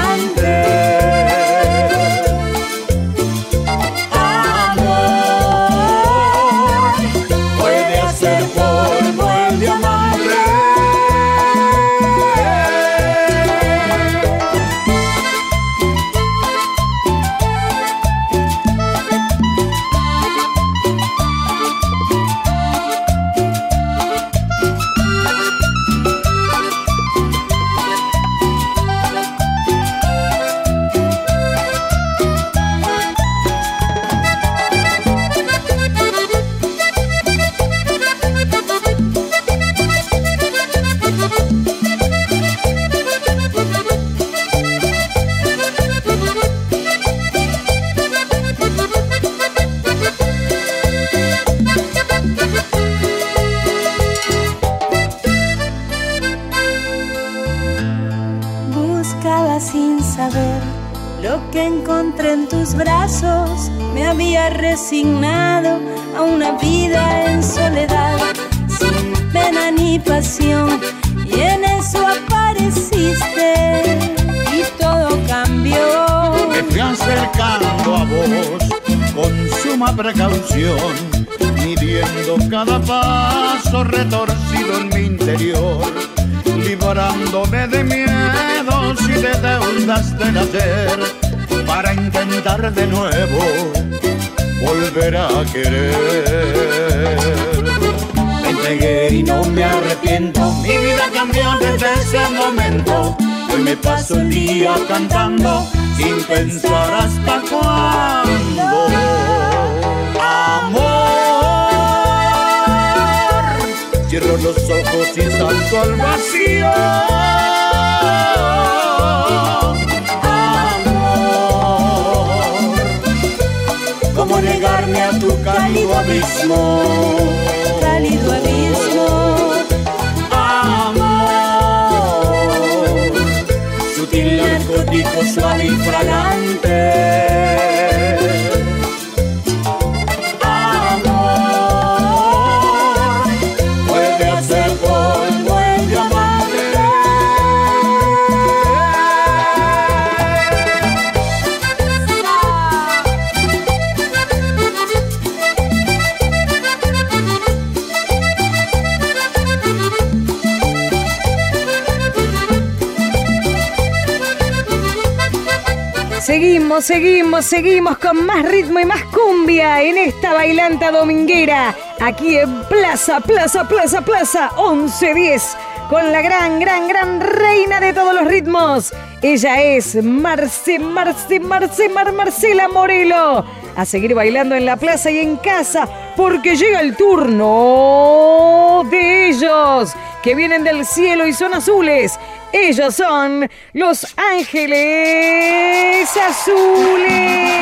[167.46, 171.76] seguimos, con más ritmo y más cumbia en esta bailanta dominguera.
[172.01, 175.58] Aquí en Plaza, Plaza, Plaza, Plaza 1110.
[175.89, 178.92] Con la gran, gran, gran reina de todos los ritmos.
[179.22, 183.46] Ella es Marce, Marce, Marce, Mar, Marcela Morelo.
[183.76, 189.93] A seguir bailando en la plaza y en casa porque llega el turno de ellos
[190.24, 192.17] que vienen del cielo y son azules.
[192.51, 195.64] Ellos son los ángeles
[196.14, 197.55] azules.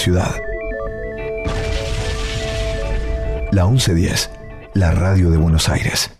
[0.00, 0.34] Ciudad.
[3.52, 4.30] La 1110,
[4.72, 6.10] la radio de Buenos Aires.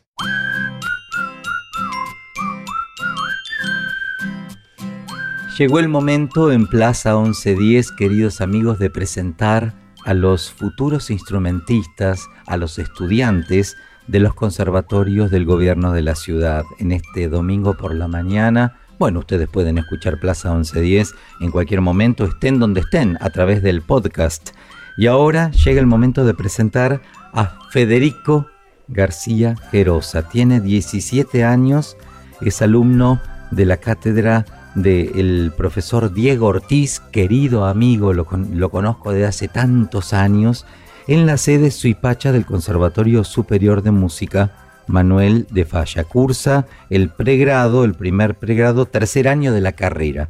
[5.57, 9.73] Llegó el momento en Plaza 1110, queridos amigos, de presentar
[10.05, 16.65] a los futuros instrumentistas, a los estudiantes de los conservatorios del gobierno de la ciudad.
[16.79, 22.27] En este domingo por la mañana, bueno, ustedes pueden escuchar Plaza 1110 en cualquier momento,
[22.27, 24.51] estén donde estén, a través del podcast.
[24.99, 27.01] Y ahora llega el momento de presentar
[27.33, 28.47] a Federico
[28.89, 30.29] García Gerosa.
[30.29, 31.97] Tiene 17 años,
[32.43, 34.45] es alumno de la cátedra
[34.75, 40.67] del profesor Diego Ortiz, querido amigo, lo, lo conozco desde hace tantos años,
[41.07, 46.05] en la sede Suipacha del Conservatorio Superior de Música Manuel de Falla.
[46.05, 50.29] Cursa el pregrado, el primer pregrado, tercer año de la carrera.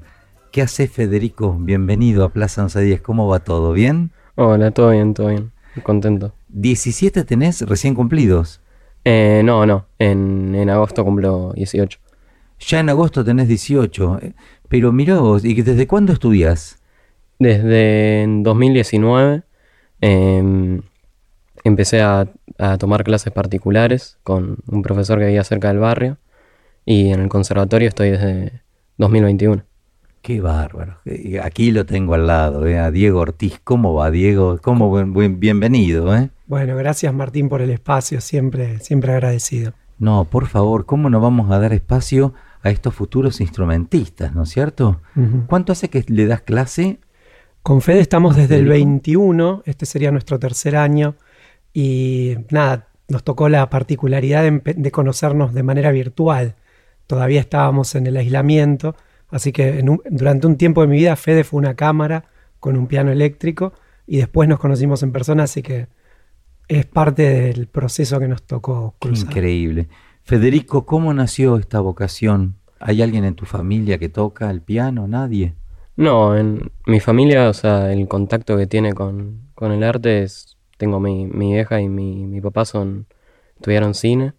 [0.52, 1.56] ¿Qué hace Federico?
[1.58, 3.00] Bienvenido a Plaza 1110.
[3.00, 3.72] ¿Cómo va todo?
[3.72, 4.10] ¿Bien?
[4.36, 5.50] Hola, todo bien, todo bien.
[5.82, 6.34] Contento.
[6.54, 8.60] ¿17 tenés recién cumplidos?
[9.04, 9.86] Eh, no, no.
[9.98, 11.98] En, en agosto cumplo 18.
[12.60, 14.18] Ya en agosto tenés 18.
[14.22, 14.32] eh,
[14.68, 16.78] Pero mirá vos, ¿y desde cuándo estudias?
[17.38, 19.42] Desde en 2019
[20.02, 20.82] em,
[21.64, 22.26] empecé a,
[22.58, 26.18] a tomar clases particulares con un profesor que vivía cerca del barrio.
[26.84, 28.62] Y en el conservatorio estoy desde
[28.98, 29.62] 2021.
[30.22, 30.96] Qué bárbaro.
[31.42, 33.60] Aquí lo tengo al lado, eh, a Diego Ortiz.
[33.64, 34.58] ¿Cómo va, Diego?
[34.62, 36.30] ¿Cómo buen- buen- bienvenido, eh?
[36.46, 39.72] Bueno, gracias Martín por el espacio, siempre, siempre agradecido.
[39.98, 44.50] No, por favor, ¿cómo no vamos a dar espacio a estos futuros instrumentistas, ¿no es
[44.50, 45.00] cierto?
[45.46, 46.98] ¿Cuánto hace que le das clase?
[47.62, 48.86] Con Fede estamos desde el Federico.
[48.86, 51.14] 21, este sería nuestro tercer año,
[51.72, 56.54] y nada, nos tocó la particularidad de, conocernos de manera virtual.
[57.06, 58.94] Todavía estábamos en el aislamiento,
[59.32, 62.24] Así que en un- durante un tiempo de mi vida Fede fue una cámara
[62.58, 63.72] con un piano eléctrico
[64.06, 65.86] y después nos conocimos en persona, así que
[66.66, 69.28] es parte del proceso que nos tocó cruzar.
[69.28, 69.88] increíble.
[70.24, 72.56] Federico, ¿cómo nació esta vocación?
[72.80, 75.06] ¿Hay alguien en tu familia que toca el piano?
[75.06, 75.54] ¿Nadie?
[75.96, 80.56] No, en mi familia, o sea, el contacto que tiene con, con el arte es,
[80.80, 83.06] tengo mi, mi vieja y mi, mi papá son,
[83.56, 84.32] estudiaron cine,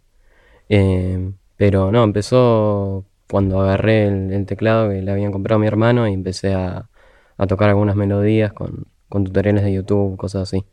[0.70, 5.68] eh, pero no, empezó cuando agarré el, el teclado que le habían comprado a mi
[5.68, 6.90] hermano y empecé a,
[7.38, 10.66] a tocar algunas melodías con, con tutoriales de YouTube, cosas así.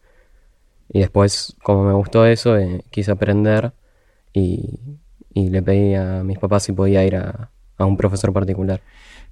[0.89, 3.73] Y después, como me gustó eso, eh, quise aprender
[4.33, 4.81] y,
[5.35, 8.81] y le pedí a mis papás si podía ir a, a un profesor particular.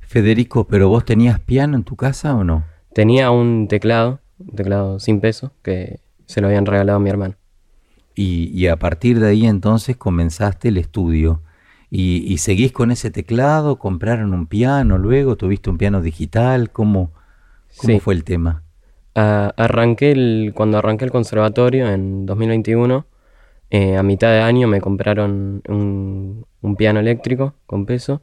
[0.01, 2.65] Federico, ¿pero vos tenías piano en tu casa o no?
[2.93, 7.35] Tenía un teclado, un teclado sin peso, que se lo habían regalado a mi hermano.
[8.15, 11.43] Y, y a partir de ahí entonces comenzaste el estudio.
[11.91, 13.79] Y, y seguís con ese teclado?
[13.79, 15.37] ¿Compraron un piano luego?
[15.37, 16.71] ¿Tuviste un piano digital?
[16.73, 17.13] ¿Cómo,
[17.77, 18.01] cómo Sí.
[18.01, 18.65] fue el tema?
[19.15, 23.07] Ah, arranqué el, cuando arranqué el conservatorio en 2021,
[23.71, 28.23] eh, a mitad de año me compraron un, un piano eléctrico con peso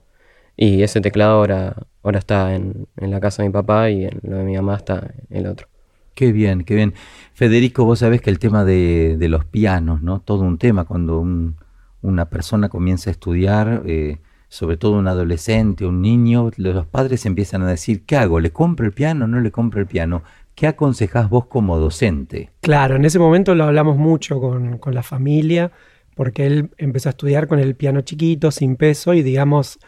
[0.56, 4.20] y ese teclado ahora, ahora está en, en la casa de mi papá y en
[4.24, 5.68] lo de mi mamá está el otro.
[6.16, 6.94] Qué bien, qué bien.
[7.34, 10.20] Federico, vos sabés que el tema de, los pianos, ¿no?
[10.20, 11.56] Todo un tema cuando un-
[12.02, 17.64] una persona comienza a estudiar, eh, sobre todo un adolescente, un niño, los padres empiezan
[17.64, 18.40] a decir, ¿qué hago?
[18.40, 19.26] ¿Le compro el piano?
[19.26, 20.22] ¿No le compro el piano?
[20.54, 22.52] ¿Qué aconsejás vos como docente?
[22.62, 25.72] Claro, en ese momento lo hablamos mucho con, con la familia,
[26.16, 29.80] porque él empezó a estudiar con el piano chiquito, sin peso, y digamos,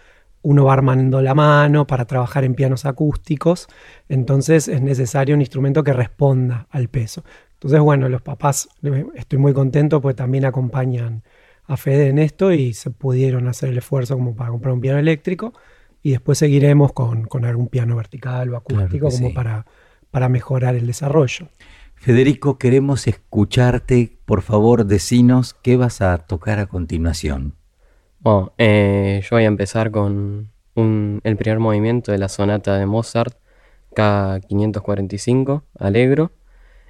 [0.45, 3.67] uno va armando la mano para trabajar en pianos acústicos,
[4.09, 7.23] entonces es necesario un instrumento que responda al peso.
[7.53, 11.23] Entonces, bueno, los papás, eh, estoy muy contento, pues también acompañan
[11.65, 14.99] a Fede en esto y se pudieron hacer el esfuerzo como para comprar un piano
[14.99, 15.51] eléctrico,
[16.03, 19.33] y después seguiremos con, con algún piano vertical o acústico como sí.
[19.33, 19.65] para,
[20.11, 21.47] para mejorar el desarrollo.
[21.95, 24.19] Federico, queremos escucharte.
[24.25, 27.55] Por favor, decinos qué vas a tocar a continuación.
[28.25, 32.87] Bueno, eh, yo voy a empezar con un- el primer movimiento de la sonata de
[32.87, 33.37] Mozart,
[33.95, 36.31] K545, Alegro,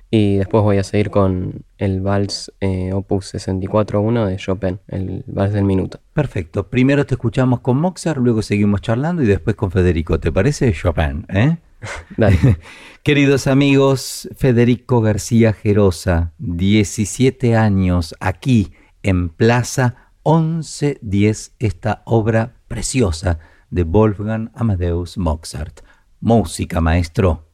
[0.09, 5.51] y después voy a seguir con el vals eh, opus 64.1 de Chopin, el vals
[5.51, 5.99] del minuto.
[6.13, 6.69] Perfecto.
[6.69, 10.17] Primero te escuchamos con Mozart, luego seguimos charlando y después con Federico.
[10.21, 11.25] ¿Te parece Chopin?
[11.27, 11.57] ¿Eh?
[12.15, 12.37] Dale.
[13.03, 18.71] Queridos amigos, Federico García Gerosa, 17 años aquí
[19.03, 23.37] en Plaza 1110, esta obra preciosa
[23.69, 25.81] de Wolfgang Amadeus Mozart.
[26.19, 27.44] Música, maestro.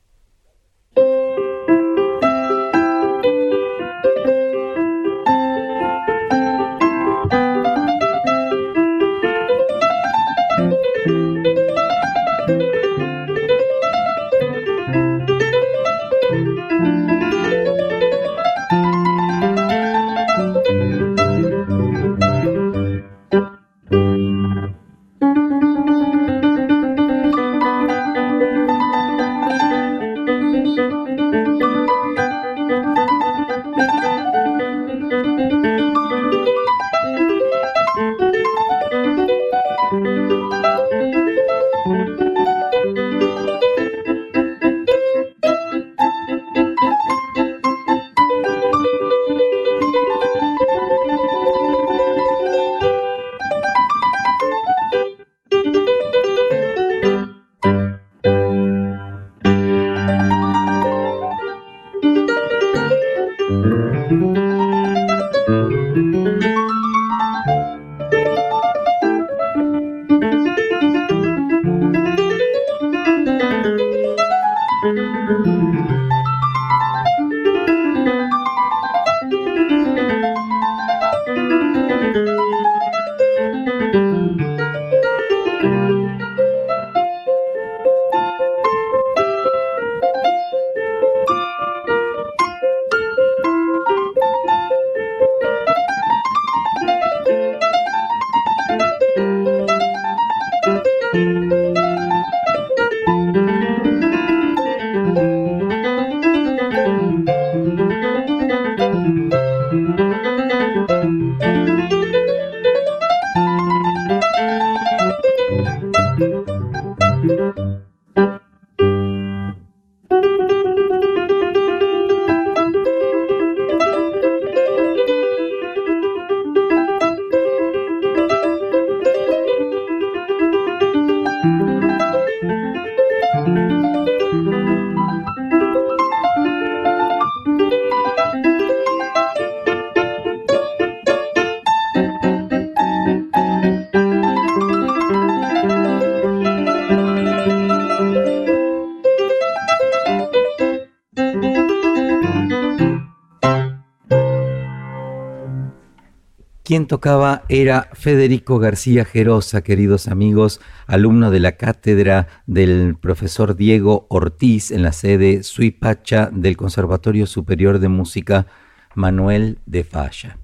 [156.71, 164.05] Quien tocaba era Federico García Gerosa, queridos amigos, alumno de la cátedra del profesor Diego
[164.07, 168.47] Ortiz en la sede Suipacha del Conservatorio Superior de Música
[168.95, 170.37] Manuel de Falla.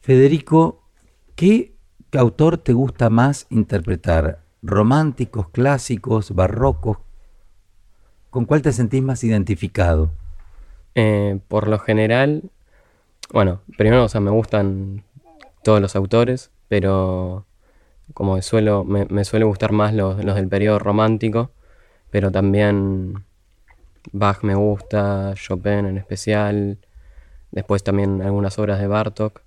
[0.00, 0.82] Federico,
[1.36, 1.74] ¿qué
[2.12, 4.40] autor te gusta más interpretar?
[4.62, 6.96] ¿Románticos, clásicos, barrocos?
[8.30, 10.10] ¿Con cuál te sentís más identificado?
[10.94, 12.44] Eh, por lo general,
[13.32, 15.04] bueno, primero, o sea, me gustan
[15.64, 17.46] todos los autores, pero
[18.14, 21.52] como suelo, me, me suele gustar más los, los del periodo romántico,
[22.10, 23.24] pero también
[24.12, 26.78] Bach me gusta, Chopin en especial,
[27.52, 29.42] después también algunas obras de Bartok.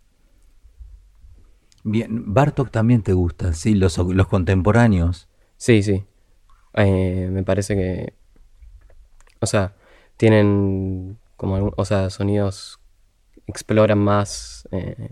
[1.84, 5.28] Bien, Bartok también te gusta, sí, los, los contemporáneos.
[5.58, 6.04] Sí, sí.
[6.76, 8.14] Eh, me parece que,
[9.40, 9.74] o sea,
[10.18, 12.80] tienen como, algún- o sea, sonidos,
[13.48, 15.12] exploran más eh,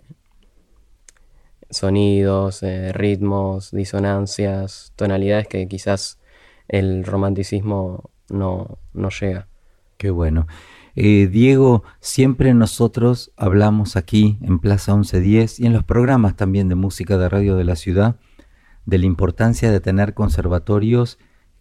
[1.70, 6.20] sonidos, eh, ritmos, disonancias, tonalidades que quizás
[6.68, 9.48] el romanticismo no, no llega.
[9.98, 10.48] Qué bueno.
[10.96, 16.76] Eh, Diego, siempre nosotros hablamos aquí en Plaza 1110 y en los programas también de
[16.76, 18.18] música de radio de la ciudad
[18.86, 21.18] de la importancia de tener conservatorios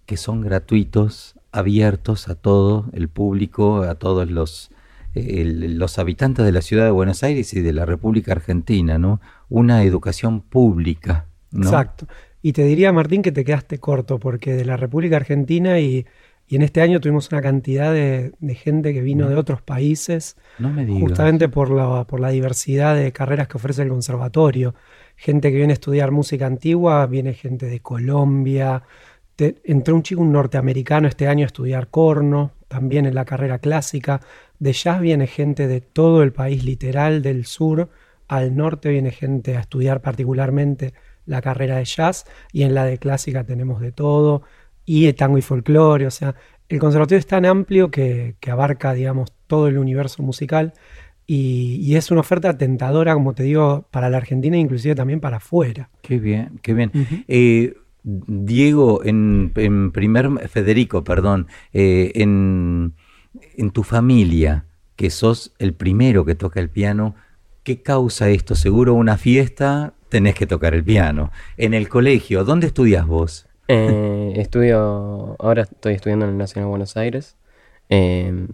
[0.07, 4.71] que son gratuitos, abiertos a todo el público, a todos los,
[5.15, 9.21] el- los habitantes de la ciudad de Buenos Aires y de la República Argentina, ¿no?
[9.49, 11.65] Una educación pública, ¿no?
[11.65, 12.07] Exacto.
[12.43, 16.07] Y te diría, Martín, que te quedaste corto, porque de la República Argentina y,
[16.49, 20.37] y en este año tuvimos una cantidad de, de gente que vino de otros países,
[20.59, 21.03] No me digas.
[21.03, 24.75] justamente por la, por la diversidad de carreras que ofrece el conservatorio.
[25.17, 28.83] Gente que viene a estudiar música antigua, viene gente de Colombia.
[29.37, 33.59] Te- entró un chico, un norteamericano, este año a estudiar corno, también en la carrera
[33.61, 34.21] clásica.
[34.63, 37.89] De jazz viene gente de todo el país, literal, del sur
[38.29, 40.95] al norte viene gente a estudiar particularmente
[41.27, 44.43] la carrera de jazz y en la de clásica tenemos de todo
[44.85, 46.37] y de tango y folclore, o sea,
[46.69, 50.75] el conservatorio es tan amplio que, que abarca, digamos, todo el universo musical
[51.27, 55.19] y, y es una oferta tentadora, como te digo, para la Argentina e inclusive también
[55.19, 55.91] para afuera.
[56.03, 56.93] Qué bien, qué bien.
[57.27, 57.75] Eh,
[58.05, 62.95] Diego, en, en primer, Federico, perdón, eh, en,
[63.57, 67.15] en tu familia, que sos el primero que toca el piano,
[67.63, 68.55] ¿qué causa esto?
[68.55, 71.31] Seguro una fiesta, tenés que tocar el piano.
[71.57, 73.47] En el colegio, ¿dónde estudias vos?
[73.69, 77.37] Eh, estudio, ahora estoy estudiando en el Nacional de Buenos Aires.
[77.89, 78.47] eh,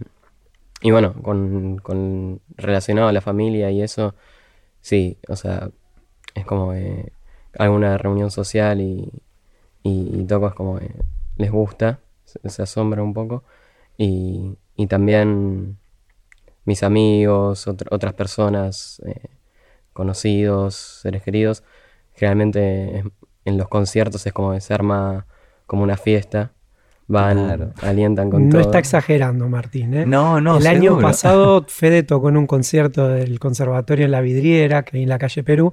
[0.81, 4.15] y bueno, con, con- relacionado a la familia y eso,
[4.81, 5.71] sí, o sea,
[6.35, 7.13] es como que
[7.59, 9.11] alguna reunión social y,
[9.83, 10.81] y, toco es como
[11.37, 13.43] les gusta, se, se asombra un poco.
[13.97, 15.77] Y, y también
[16.65, 19.29] mis amigos, otra- otras personas, eh,
[19.93, 21.65] conocidos, seres queridos,
[22.15, 23.05] generalmente
[23.45, 25.27] en los conciertos es como que se arma
[25.67, 26.53] como una fiesta,
[27.09, 27.73] van, Claro.
[27.83, 28.61] alientan con No todo.
[28.61, 29.95] está exagerando, Martín.
[29.95, 30.07] ¿eh?
[30.07, 34.83] No, no, El año pasado Fede tocó en un concierto del Conservatorio en La Vidriera,
[34.85, 35.73] que hay en la calle Perú,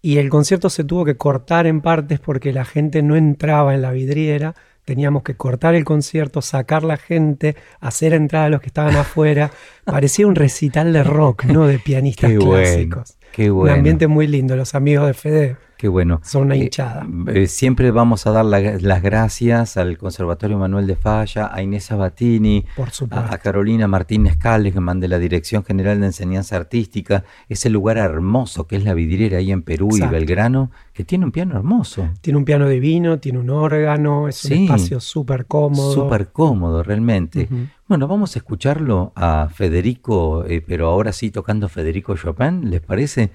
[0.00, 3.82] y el concierto se tuvo que cortar en partes porque la gente no entraba en
[3.82, 4.54] la vidriera.
[4.84, 9.50] Teníamos que cortar el concierto, sacar la gente, hacer entrar a los que estaban afuera.
[9.84, 11.66] Parecía un recital de rock, ¿no?
[11.66, 13.16] De pianistas Qué bueno, clásicos.
[13.32, 13.72] qué bueno.
[13.72, 14.56] Un ambiente muy lindo.
[14.56, 16.20] Los amigos de Fede Qué bueno.
[16.22, 17.04] son una Eh, hinchada.
[17.34, 21.86] eh, siempre vamos a dar la- las gracias al Conservatorio Manuel de Falla, a Inés
[21.86, 23.16] supuesto.
[23.16, 28.68] a, a Carolina Martínez Calleman de la Dirección General de Enseñanza Artística, ese lugar hermoso
[28.68, 30.14] que es la vidriera ahí en Perú Exacto.
[30.14, 32.08] y Belgrano, que tiene un piano hermoso.
[32.20, 35.92] Tiene un piano divino, tiene un órgano, es un espacio súper cómodo.
[35.92, 37.48] Súper cómodo, realmente.
[37.88, 43.32] Bueno, vamos a escucharlo a Federico, eh, pero ahora sí tocando Federico Chopin, ¿les parece?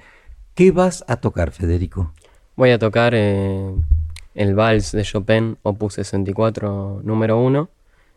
[0.55, 2.13] ¿Qué vas a tocar, Federico?
[2.57, 3.71] Voy a tocar eh,
[4.33, 7.69] el vals de Chopin, opus 64, número 1,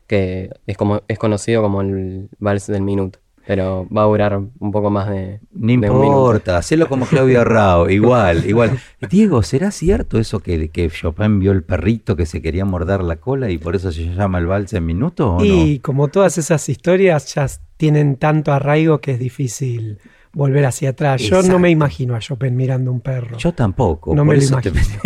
[0.07, 4.73] que es, como, es conocido como el vals del minuto, pero va a durar un
[4.73, 6.07] poco más de, No de un minuto.
[6.07, 8.79] importa, hacelo como Claudio Rao, igual, igual.
[9.11, 13.17] Diego, ¿será cierto eso que, que Chopin vio el perrito que se quería morder la
[13.17, 16.67] cola y por eso se llama el vals en minuto o Y como todas esas
[16.71, 17.47] historias ya
[17.77, 19.99] tienen tanto arraigo que es difícil
[20.33, 21.21] volver hacia atrás.
[21.23, 23.37] Yo no me imagino a Chopin mirando un perro.
[23.39, 24.15] Yo tampoco.
[24.15, 25.01] No me lo te- imagino.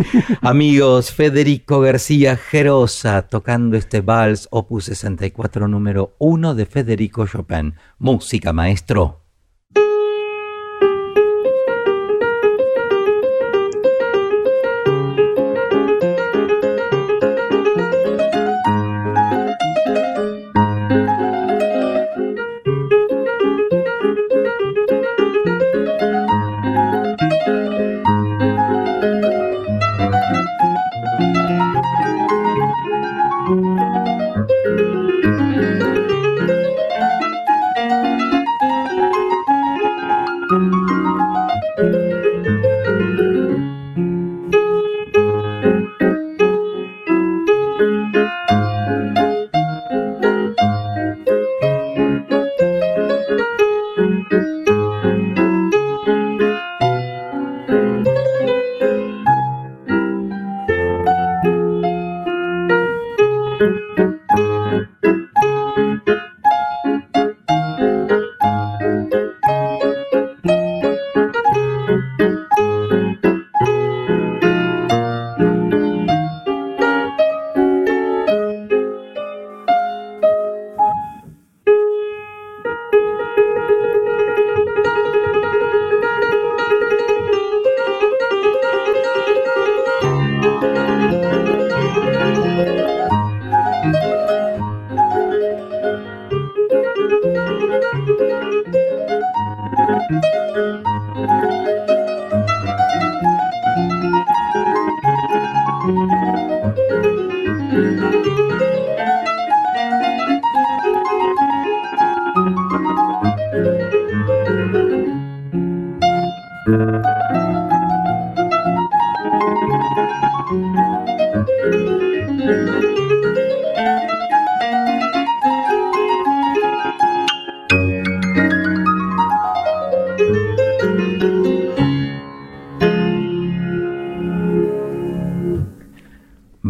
[0.42, 7.74] Amigos, Federico García Gerosa tocando este vals opus 64 número 1 de Federico Chopin.
[7.98, 9.22] Música, maestro.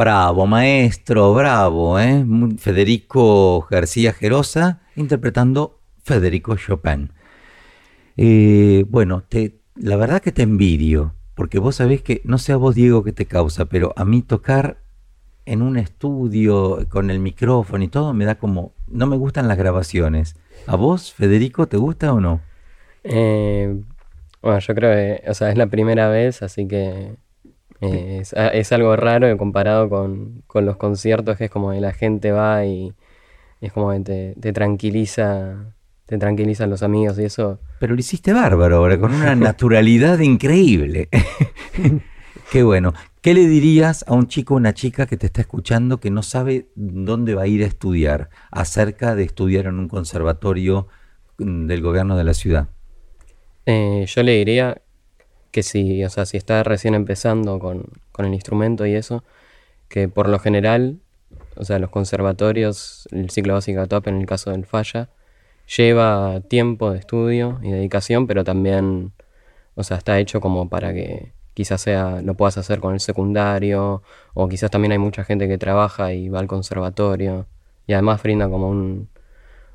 [0.07, 2.25] Bravo, maestro, bravo, ¿eh?
[2.59, 7.11] Federico García Gerosa interpretando Federico Chopin.
[8.17, 9.25] Eh, bueno,
[9.75, 13.11] la verdad que te envidio, porque vos sabés que, no sé a vos, Diego, qué
[13.11, 14.79] te causa, pero a mí tocar
[15.45, 19.59] en un estudio con el micrófono y todo me da como, no me gustan las
[19.59, 20.37] grabaciones.
[20.69, 22.43] ¿A vos, Federico, te gusta o no?
[23.03, 23.77] Eh,
[24.41, 27.17] bueno, yo creo que, o sea, es la primera vez, así que
[27.81, 32.33] eh, es, algo raro comparado con, con los conciertos, que es como que la gente
[32.33, 32.93] va y
[33.61, 35.75] es como que te, te tranquiliza,
[36.07, 37.59] te tranquilizan los amigos y eso.
[37.79, 41.09] Pero lo hiciste bárbaro ahora, con una naturalidad increíble.
[42.51, 42.95] Qué bueno.
[43.21, 46.23] ¿Qué le dirías a un chico o una chica que te está escuchando que no
[46.23, 50.87] sabe dónde va a ir a estudiar acerca de estudiar en un conservatorio
[51.39, 52.69] mm, del gobierno de la ciudad?
[53.67, 54.81] Eh, yo le diría
[55.57, 59.25] que si, o sea, si está recién empezando con, con el instrumento y eso,
[59.89, 60.99] que por lo general,
[61.57, 65.09] o sea, los conservatorios, el ciclo básico top en el caso del falla,
[65.77, 69.13] lleva tiempo de estudio y dedicación, pero también,
[69.77, 74.03] o sea, está hecho como para que quizás sea, lo puedas hacer con el secundario,
[74.35, 77.47] o quizás también hay mucha gente que trabaja y va al conservatorio,
[77.87, 79.09] y además brinda como un,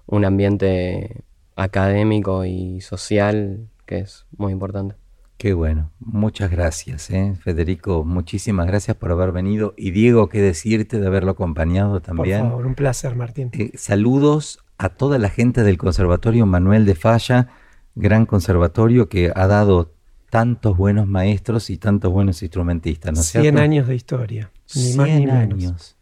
[0.06, 1.24] un ambiente
[1.56, 5.01] académico y social que es muy importante.
[5.42, 5.90] Qué bueno.
[6.00, 7.34] Muchas gracias, ¿eh?
[7.42, 8.04] Federico.
[8.06, 9.74] Muchísimas gracias por haber venido.
[9.76, 12.42] Y Diego, qué decirte de haberlo acompañado Por también.
[12.42, 13.50] favor, un placer, Martín.
[13.54, 17.48] Eh, saludos a toda la gente del Conservatorio Manuel de Falla,
[17.96, 19.96] gran conservatorio que ha dado
[20.30, 23.62] tantos buenos maestros y tantos buenos instrumentistas, ¿no es 100 cierto?
[23.62, 25.40] años de historia, ni más ni 100 menos.
[25.42, 25.96] años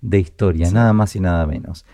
[0.00, 1.84] de historia, nada más y nada menos.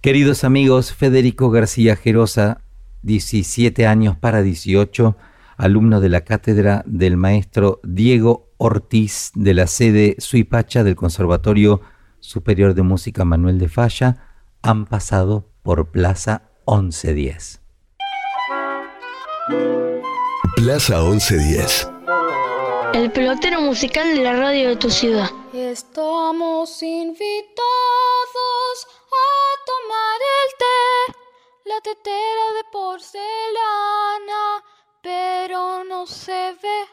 [0.00, 2.62] Queridos amigos, Federico García Gerosa,
[3.02, 5.16] 17 años para 18,
[5.56, 11.80] alumno de la cátedra del maestro Diego Ortiz de la sede Suipacha del Conservatorio
[12.20, 14.28] Superior de Música Manuel de Falla,
[14.62, 17.60] han pasado por Plaza 1110.
[20.56, 21.88] Plaza 1110.
[22.94, 25.30] El pelotero musical de la radio de tu ciudad.
[25.52, 27.26] Estamos invitados
[29.10, 29.26] a
[29.66, 31.18] tomar el té,
[31.64, 34.44] la tetera de porcelana,
[35.02, 36.84] pero no se ve.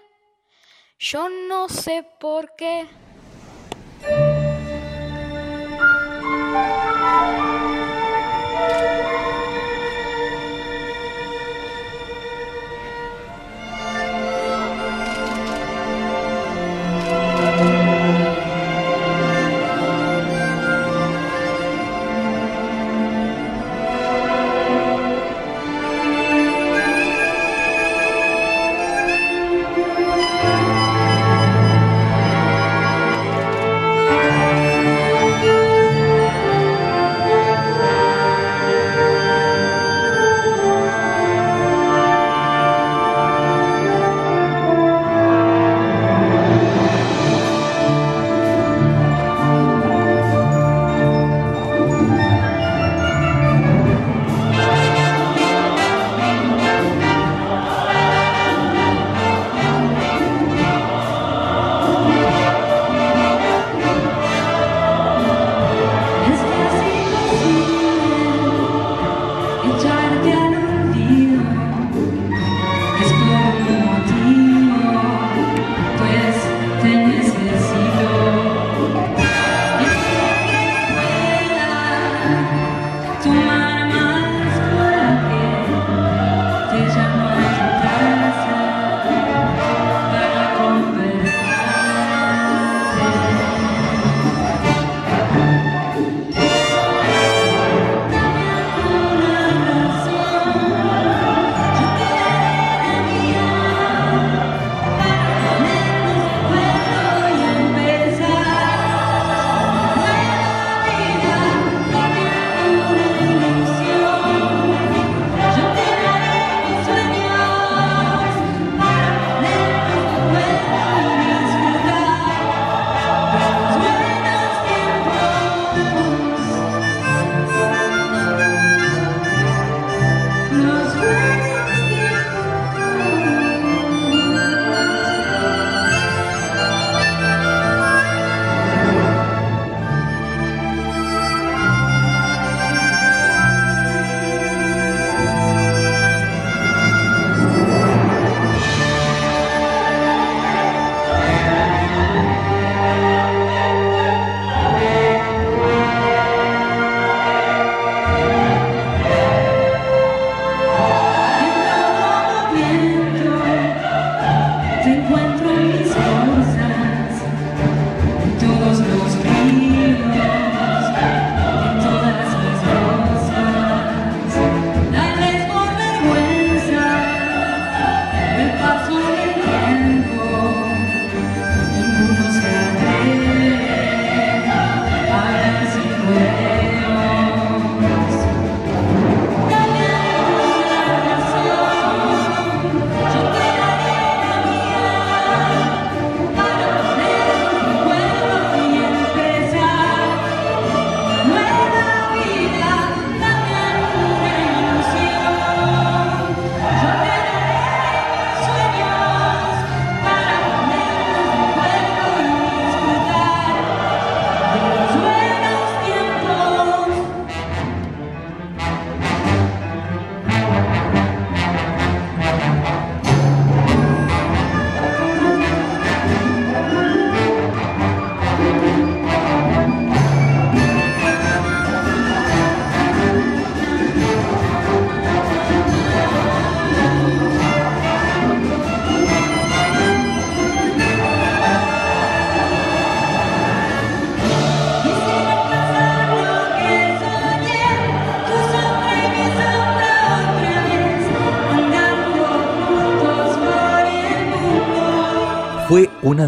[0.97, 2.87] Yo no sé por qué.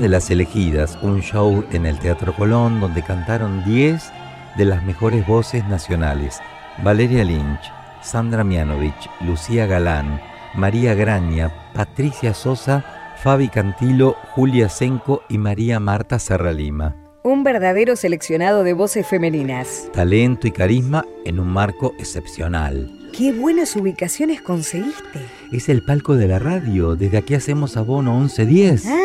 [0.02, 4.12] De las elegidas, un show en el Teatro Colón donde cantaron 10
[4.58, 6.40] de las mejores voces nacionales.
[6.84, 7.72] Valeria Lynch,
[8.02, 10.20] Sandra Mianovich, Lucía Galán,
[10.56, 12.84] María Graña, Patricia Sosa,
[13.22, 16.96] Fabi Cantilo, Julia Senco y María Marta Serralima.
[17.24, 19.88] Un verdadero seleccionado de voces femeninas.
[19.94, 22.92] Talento y carisma en un marco excepcional.
[23.14, 25.20] ¡Qué buenas ubicaciones conseguiste!
[25.52, 28.86] Es el palco de la radio, desde aquí hacemos abono 1110.
[28.88, 29.01] Ah,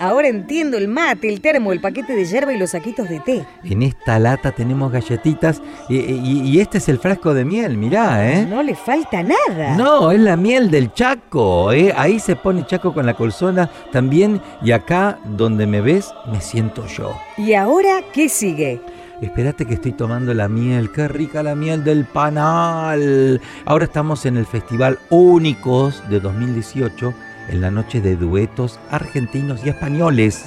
[0.00, 3.46] ahora entiendo el mate, el termo, el paquete de yerba y los saquitos de té.
[3.62, 8.28] En esta lata tenemos galletitas y, y- y este es el frasco de miel, mirá,
[8.32, 8.46] ¿eh?
[8.46, 9.76] No le falta nada.
[9.76, 11.92] No, es la miel del Chaco, ¿eh?
[11.96, 16.86] Ahí se pone Chaco con la colzona también y acá donde me ves me siento
[16.86, 17.14] yo.
[17.36, 18.80] ¿Y ahora qué sigue?
[19.20, 23.40] Espérate que estoy tomando la miel, qué rica la miel del panal.
[23.66, 27.12] Ahora estamos en el Festival Únicos de 2018,
[27.50, 30.46] en la noche de duetos argentinos y españoles.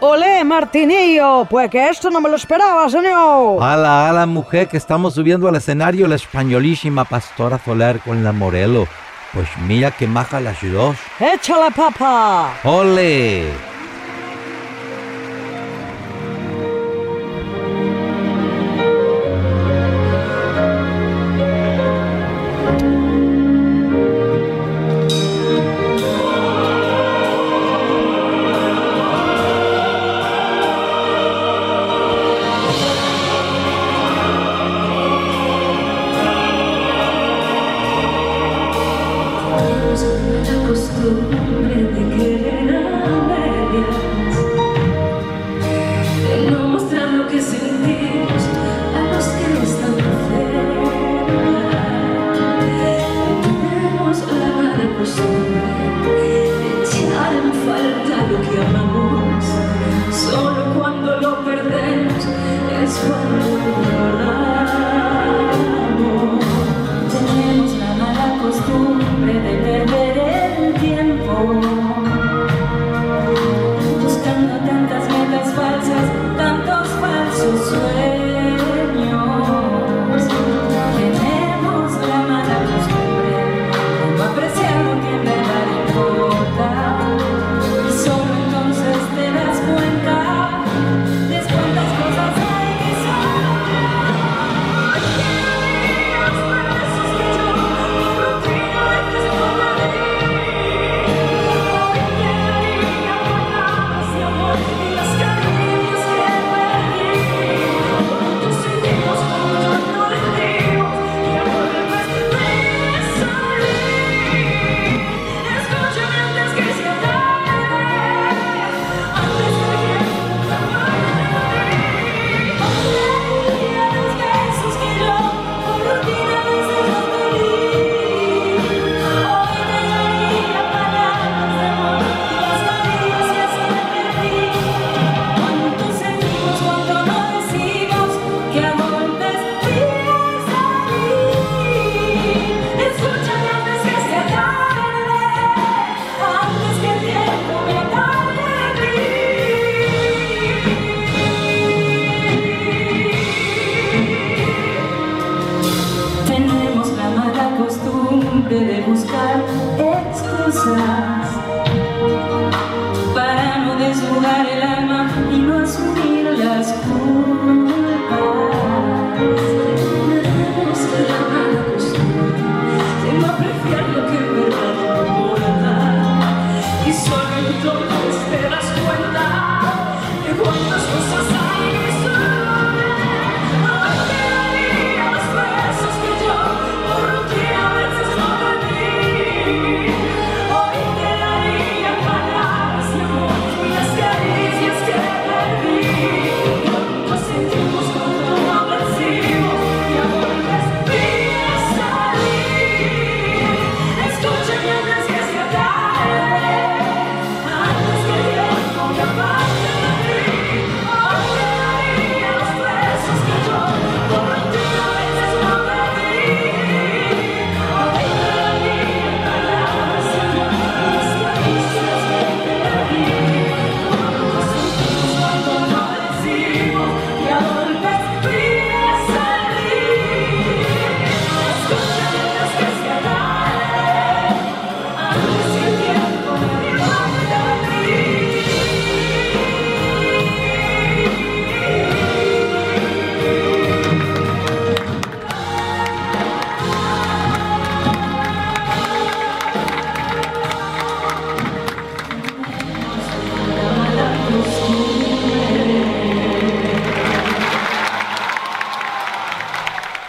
[0.00, 1.46] ¡Olé, Martinillo!
[1.48, 3.62] Pues que esto no me lo esperaba, señor.
[3.62, 8.86] Ala, ala, mujer, que estamos subiendo al escenario la españolísima Pastora Soler con la Morelo.
[9.32, 10.96] Pues mira que maja las dos.
[11.20, 12.52] ¡Échale, papá!
[12.64, 13.71] ¡Ole!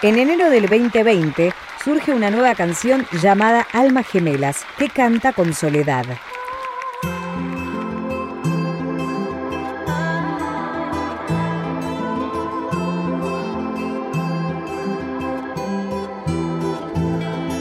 [0.03, 6.03] En enero del 2020 surge una nueva canción llamada Almas Gemelas, que canta con Soledad.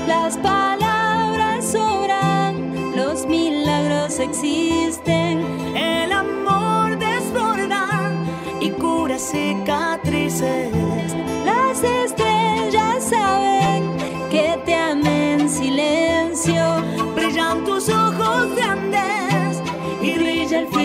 [0.08, 5.46] Las palabras sobran, los milagros existen.
[5.76, 8.10] El amor desborda
[8.60, 10.72] y cura cicatrices.
[11.44, 11.80] Las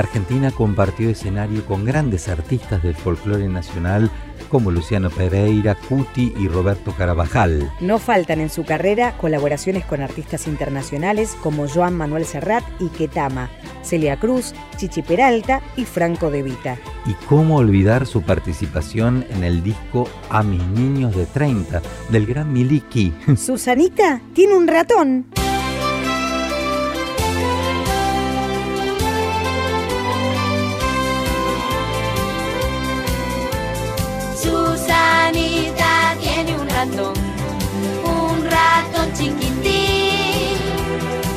[0.00, 4.10] Argentina compartió escenario con grandes artistas del folclore nacional
[4.48, 7.70] como Luciano Pereira, Cuti y Roberto Carabajal.
[7.80, 13.48] No faltan en su carrera colaboraciones con artistas internacionales como Joan Manuel Serrat y Ketama,
[13.82, 16.78] Celia Cruz, Chichi Peralta y Franco De Vita.
[17.06, 22.52] Y cómo olvidar su participación en el disco A mis niños de 30 del gran
[22.52, 23.12] Miliki.
[23.36, 25.39] Susanita tiene un ratón.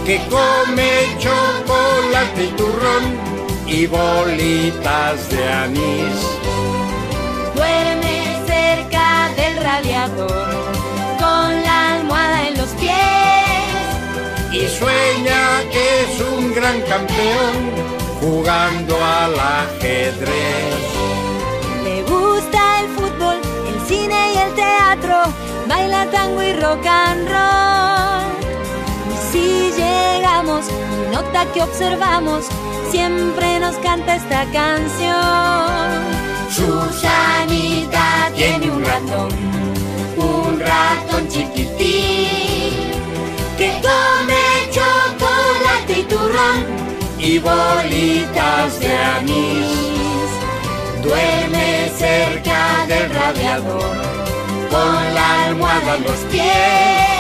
[0.06, 3.04] Que come chocolate y turrón
[3.66, 6.18] y bolitas de anís.
[7.56, 10.54] Duerme cerca del radiador,
[11.20, 12.94] con la almohada en los pies.
[14.52, 17.56] Y sueña que es un gran campeón
[18.20, 20.84] jugando al ajedrez.
[21.84, 23.38] Le gusta el fútbol,
[23.70, 25.24] el cine y el teatro,
[25.68, 27.73] baila tango y rock and roll.
[31.54, 32.46] Que observamos,
[32.90, 35.14] siempre nos canta esta canción.
[36.50, 39.30] Susanita tiene un ratón,
[40.18, 42.72] un ratón chiquitín
[43.58, 46.66] que come chocolate y turrón
[47.20, 50.30] y bolitas de anís.
[51.02, 53.96] Duerme cerca del radiador
[54.70, 57.13] con la almohada en los pies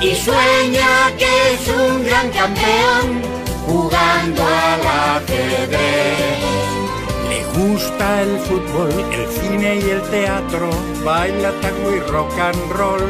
[0.00, 3.22] y sueña que es un gran campeón
[3.66, 6.38] jugando al ajedrez.
[7.28, 10.70] Le gusta el fútbol, el cine y el teatro,
[11.04, 13.02] baila tango y rock and roll.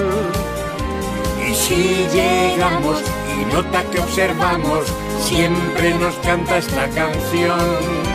[1.49, 3.03] Y si llegamos
[3.33, 4.87] y nota que observamos,
[5.23, 8.09] siempre nos canta esta canción.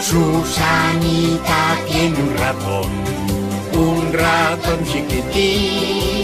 [0.00, 2.90] Susanita tiene un ratón,
[3.72, 6.23] un ratón chiquitín,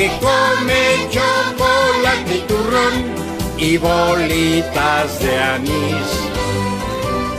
[0.00, 2.94] que come chocolate y turrón
[3.58, 6.10] y bolitas de anís.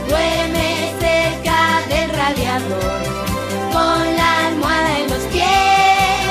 [0.08, 1.58] Duerme cerca
[1.88, 3.00] del radiador
[3.72, 6.22] con la almohada en los pies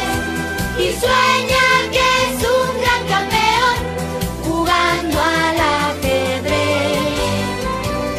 [0.79, 3.77] y sueña que es un gran campeón
[4.45, 7.11] jugando al ajedrez.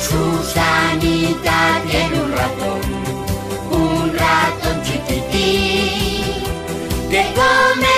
[0.06, 1.58] Susanita
[1.88, 2.80] tiene un ratón,
[3.70, 6.44] un ratón chiquitín,
[7.10, 7.91] que come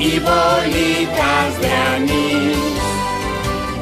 [0.00, 2.56] y bolitas de anís.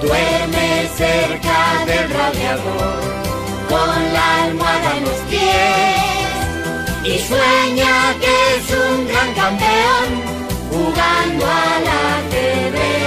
[0.02, 3.00] Duerme cerca del radiador
[3.68, 6.08] con la almohada en los pies
[7.04, 10.08] y sueña que es un gran campeón
[10.70, 12.98] jugando al ajedrez.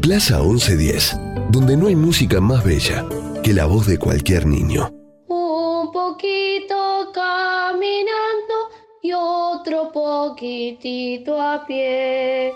[0.00, 1.16] Plaza 1110,
[1.52, 3.04] donde no hay música más bella
[3.42, 4.90] que la voz de cualquier niño.
[5.28, 8.54] Un poquito caminando
[9.02, 12.54] y otro poquitito a pie.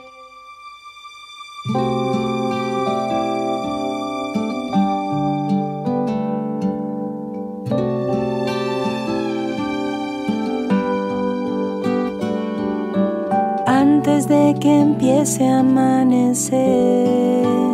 [13.67, 17.66] Antes de que empiece a amanecer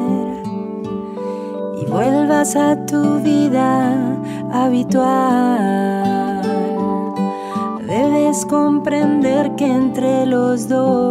[1.92, 3.94] vuelvas a tu vida
[4.50, 6.40] habitual,
[7.86, 11.02] debes comprender que entre los dos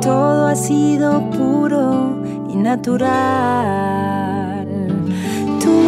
[0.00, 2.16] todo ha sido puro
[2.48, 4.66] y natural.
[5.60, 5.82] Tu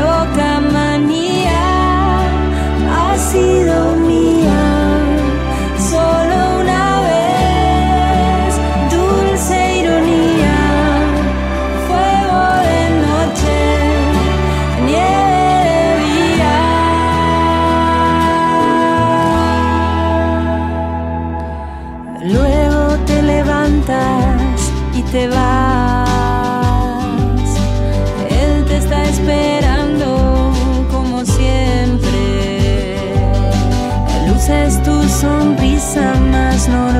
[0.00, 2.28] loca manía
[2.96, 4.63] ha sido mía
[35.94, 36.93] sonrisa más normal.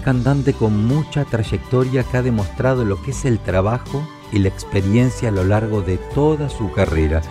[0.00, 5.28] Cantante con mucha trayectoria que ha demostrado lo que es el trabajo y la experiencia
[5.28, 7.22] a lo largo de toda su carrera.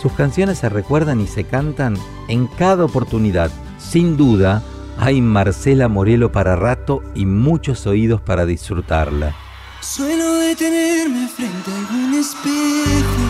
[0.00, 1.96] Sus canciones se recuerdan y se cantan
[2.28, 3.50] en cada oportunidad.
[3.78, 4.62] Sin duda,
[4.98, 9.34] hay Marcela Morelo para rato y muchos oídos para disfrutarla.
[9.80, 13.22] Suelo detenerme frente a algún espejo.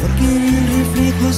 [0.00, 0.26] Porque
[0.76, 1.32] reflejo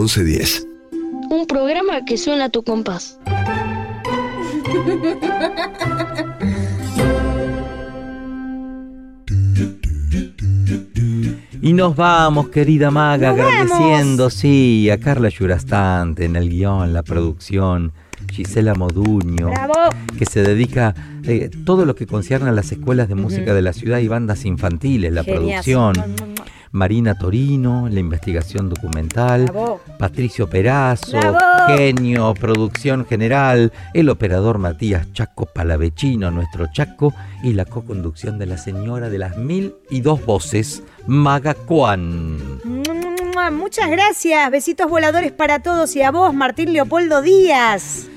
[0.00, 0.66] 1110.
[1.30, 3.18] Un programa que suena a tu compás.
[11.62, 17.02] Y nos vamos, querida Maga, Nos agradeciendo, sí, a Carla Yurastante en el guion, la
[17.02, 17.92] producción,
[18.32, 19.74] Gisela Moduño, ¡Bravo!
[20.18, 20.94] que se dedica
[21.24, 24.46] eh, todo lo que concierne a las escuelas de música de la ciudad y bandas
[24.46, 25.62] infantiles, la Genial.
[25.62, 25.94] producción.
[26.72, 29.69] Marina Torino, la investigación documental, Bravo.
[30.00, 31.38] Patricio Perazo, Bravo.
[31.76, 37.12] genio, producción general, el operador Matías Chaco Palavecino, nuestro Chaco,
[37.42, 42.38] y la co-conducción de la señora de las mil y dos voces, Maga Juan.
[43.52, 44.50] Muchas gracias.
[44.50, 48.08] Besitos voladores para todos y a vos, Martín Leopoldo Díaz.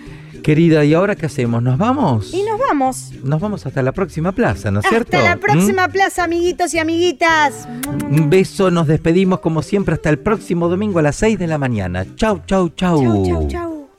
[0.41, 1.61] Querida, ¿y ahora qué hacemos?
[1.61, 2.33] ¿Nos vamos?
[2.33, 3.11] Y nos vamos.
[3.23, 5.17] Nos vamos hasta la próxima plaza, ¿no es cierto?
[5.17, 5.39] Hasta la ¿Mm?
[5.39, 7.67] próxima plaza, amiguitos y amiguitas.
[8.09, 11.57] Un beso, nos despedimos como siempre hasta el próximo domingo a las 6 de la
[11.57, 12.05] mañana.
[12.15, 13.01] Chau, chau, chau.
[13.01, 13.89] Chau, chau, chau.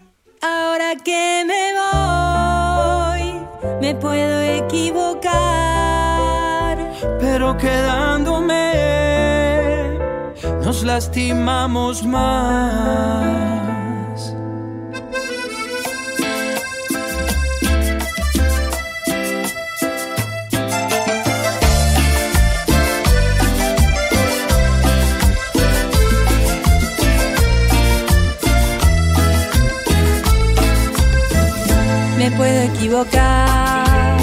[0.43, 3.41] Ahora que me voy,
[3.81, 5.33] me puedo equivocar.
[7.21, 8.73] Pero quedándome,
[10.63, 13.64] nos lastimamos más.
[32.25, 34.17] Me puedo equivocar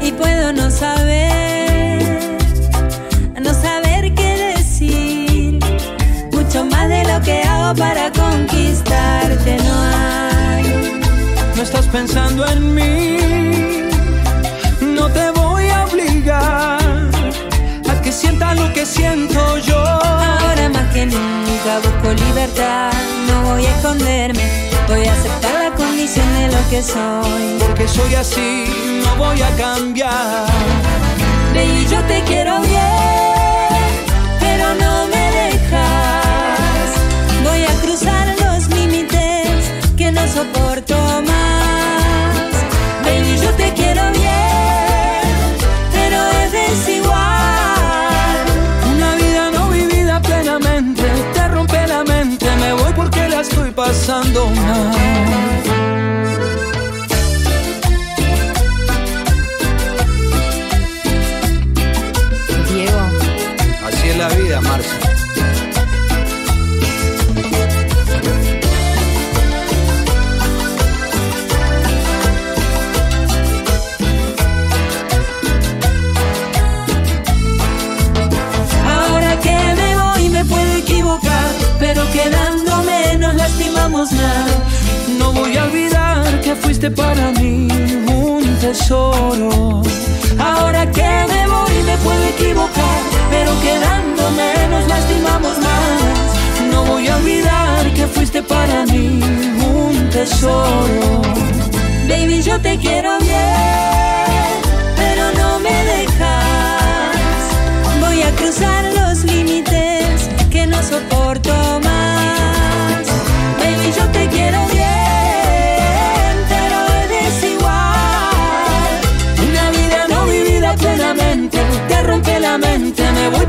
[0.00, 2.38] y puedo no saber,
[3.40, 5.58] no saber qué decir.
[6.30, 11.00] Mucho más de lo que hago para conquistarte no hay.
[11.56, 13.18] No estás pensando en mí,
[14.80, 16.78] no te voy a obligar
[17.90, 19.76] a que sientas lo que siento yo.
[19.76, 22.92] Ahora más que nunca busco libertad,
[23.26, 24.67] no voy a esconderme.
[24.88, 27.58] Voy a aceptar la condición de lo que soy.
[27.60, 28.64] Porque soy así,
[29.04, 30.46] no voy a cambiar.
[31.54, 33.88] Baby, yo te quiero bien,
[34.40, 36.90] pero no me dejas.
[37.44, 40.96] Voy a cruzar los límites que no soporto
[41.26, 42.52] más.
[43.04, 43.87] Baby, yo te quiero
[53.88, 55.77] pasando mal.
[85.18, 87.68] No voy a olvidar que fuiste para mí
[88.06, 89.82] un tesoro.
[90.38, 96.70] Ahora que me voy me puedo equivocar, pero quedándome nos lastimamos más.
[96.70, 99.20] No voy a olvidar que fuiste para mí
[99.76, 101.22] un tesoro.
[102.08, 104.54] Baby, yo te quiero bien,
[104.96, 106.38] pero no me dejas.
[108.00, 111.52] Voy a cruzar los límites que no soporto
[111.84, 112.07] más.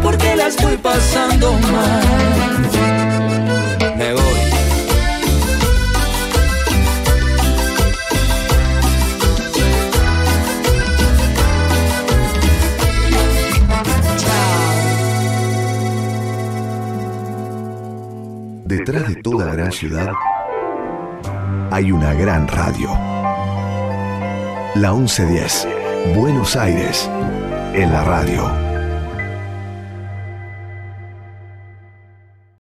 [0.10, 2.03] Porque la estoy pasando mal.
[3.95, 4.23] Me voy.
[18.65, 20.11] Detrás de toda gran ciudad
[21.72, 22.90] hay una gran radio.
[24.76, 25.68] La 1110,
[26.15, 27.10] Buenos Aires,
[27.73, 28.69] en la radio.